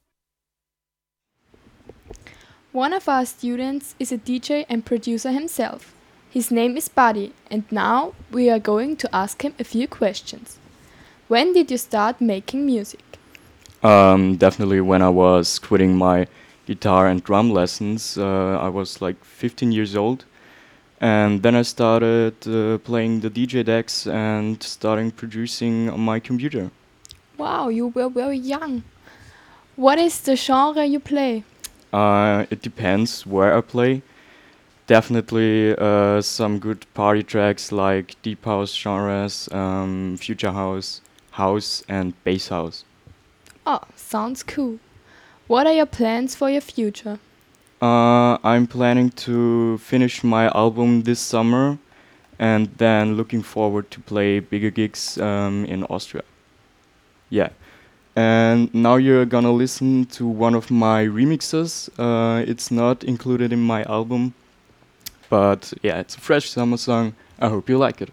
One 2.72 2.92
of 2.92 3.09
our 3.09 3.24
students 3.24 3.94
is 4.00 4.11
a 4.11 4.18
DJ 4.18 4.66
and 4.68 4.84
producer 4.84 5.30
himself. 5.30 5.94
His 6.30 6.50
name 6.50 6.76
is 6.76 6.88
Buddy, 6.88 7.32
and 7.48 7.62
now 7.70 8.14
we 8.32 8.50
are 8.50 8.59
going 8.59 8.96
to 8.96 9.14
ask 9.14 9.44
him 9.44 9.55
a 9.61 9.64
few 9.64 9.86
questions. 9.86 10.59
When 11.28 11.52
did 11.52 11.70
you 11.70 11.78
start 11.78 12.20
making 12.20 12.66
music? 12.66 13.05
Um, 13.84 14.36
definitely 14.36 14.80
when 14.80 15.02
I 15.02 15.11
was 15.11 15.61
quitting 15.61 15.96
my 15.96 16.26
guitar 16.66 17.07
and 17.07 17.22
drum 17.22 17.50
lessons. 17.50 18.18
Uh, 18.18 18.59
I 18.61 18.68
was 18.68 19.00
like 19.00 19.22
15 19.24 19.72
years 19.72 19.94
old. 19.94 20.24
And 21.00 21.42
then 21.42 21.55
I 21.55 21.62
started 21.62 22.34
uh, 22.48 22.78
playing 22.78 23.20
the 23.20 23.30
DJ 23.30 23.64
decks 23.64 24.07
and 24.07 24.62
starting 24.62 25.11
producing 25.11 25.90
on 25.90 26.00
my 26.00 26.18
computer. 26.18 26.70
Wow, 27.37 27.68
you 27.68 27.89
were 27.89 28.09
very 28.09 28.37
young. 28.37 28.85
What 29.76 29.99
is 29.99 30.20
the 30.20 30.37
genre 30.37 30.85
you 30.85 31.01
play? 31.01 31.45
Uh, 31.93 32.47
it 32.51 32.62
depends 32.62 33.26
where 33.26 33.57
I 33.57 33.61
play. 33.61 34.03
Definitely 34.87 35.76
uh, 35.76 36.20
some 36.20 36.59
good 36.59 36.87
party 36.95 37.22
tracks 37.22 37.72
like 37.72 38.20
deep 38.22 38.45
house 38.45 38.74
genres, 38.74 39.49
um, 39.51 40.16
future 40.18 40.53
house, 40.53 41.01
house, 41.32 41.82
and 41.89 42.12
bass 42.22 42.49
house. 42.49 42.85
Oh, 43.66 43.80
sounds 43.97 44.43
cool. 44.43 44.78
What 45.47 45.66
are 45.66 45.72
your 45.72 45.87
plans 45.87 46.35
for 46.35 46.51
your 46.51 46.61
future? 46.61 47.18
Uh, 47.80 48.39
I'm 48.45 48.66
planning 48.66 49.11
to 49.11 49.78
finish 49.78 50.22
my 50.22 50.49
album 50.49 51.03
this 51.03 51.20
summer 51.20 51.78
and 52.39 52.68
then 52.76 53.16
looking 53.16 53.43
forward 53.43 53.91
to 53.91 54.01
play 54.01 54.41
bigger 54.41 54.70
gigs 54.70 55.18
um, 55.18 55.64
in 55.64 55.85
Austria. 55.85 56.22
Yeah. 57.31 57.51
And 58.16 58.72
now 58.72 58.97
you're 58.97 59.25
gonna 59.27 59.53
listen 59.53 60.07
to 60.07 60.27
one 60.27 60.55
of 60.55 60.70
my 60.70 61.05
remixes. 61.05 61.89
Uh, 61.99 62.45
it's 62.47 62.70
not 62.70 63.03
included 63.03 63.53
in 63.53 63.61
my 63.61 63.83
album, 63.85 64.35
but 65.29 65.72
yeah, 65.83 65.99
it's 65.99 66.14
a 66.14 66.20
fresh 66.20 66.49
summer 66.51 66.77
song. 66.77 67.14
I 67.41 67.49
hope 67.49 67.68
you 67.68 67.77
like 67.77 68.01
it. 68.01 68.11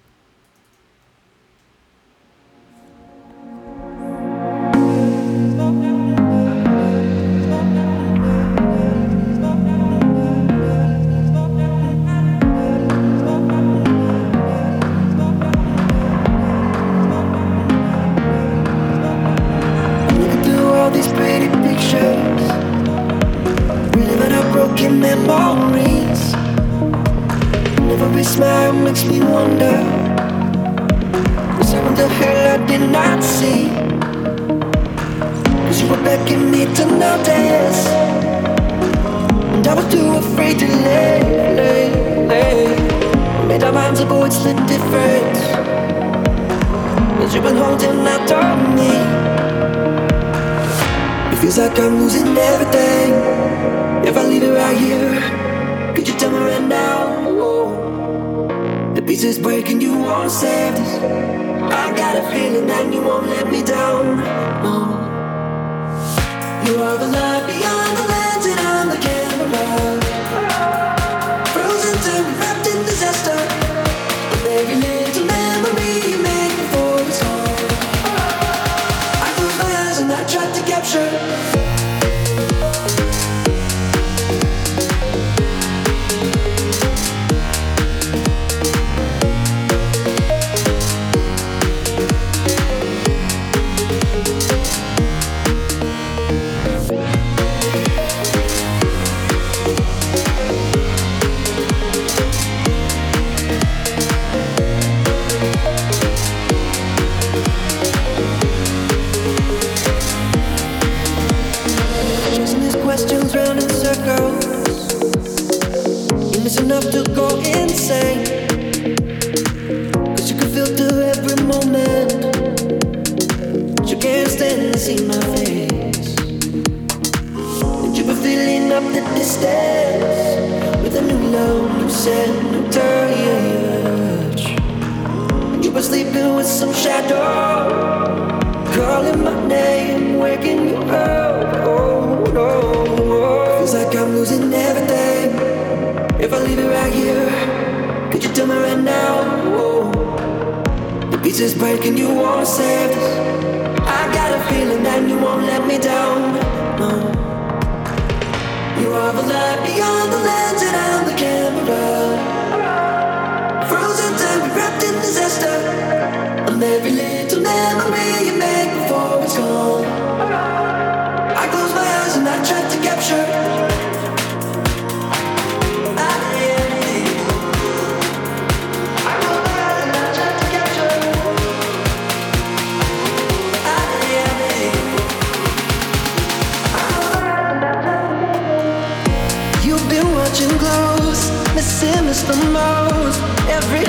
the 192.24 192.36
most. 192.52 193.20
Every 193.50 193.86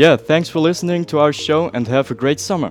Yeah, 0.00 0.16
thanks 0.16 0.48
for 0.48 0.60
listening 0.60 1.04
to 1.08 1.18
our 1.18 1.30
show 1.30 1.68
and 1.74 1.86
have 1.88 2.10
a 2.10 2.14
great 2.14 2.40
summer. 2.40 2.70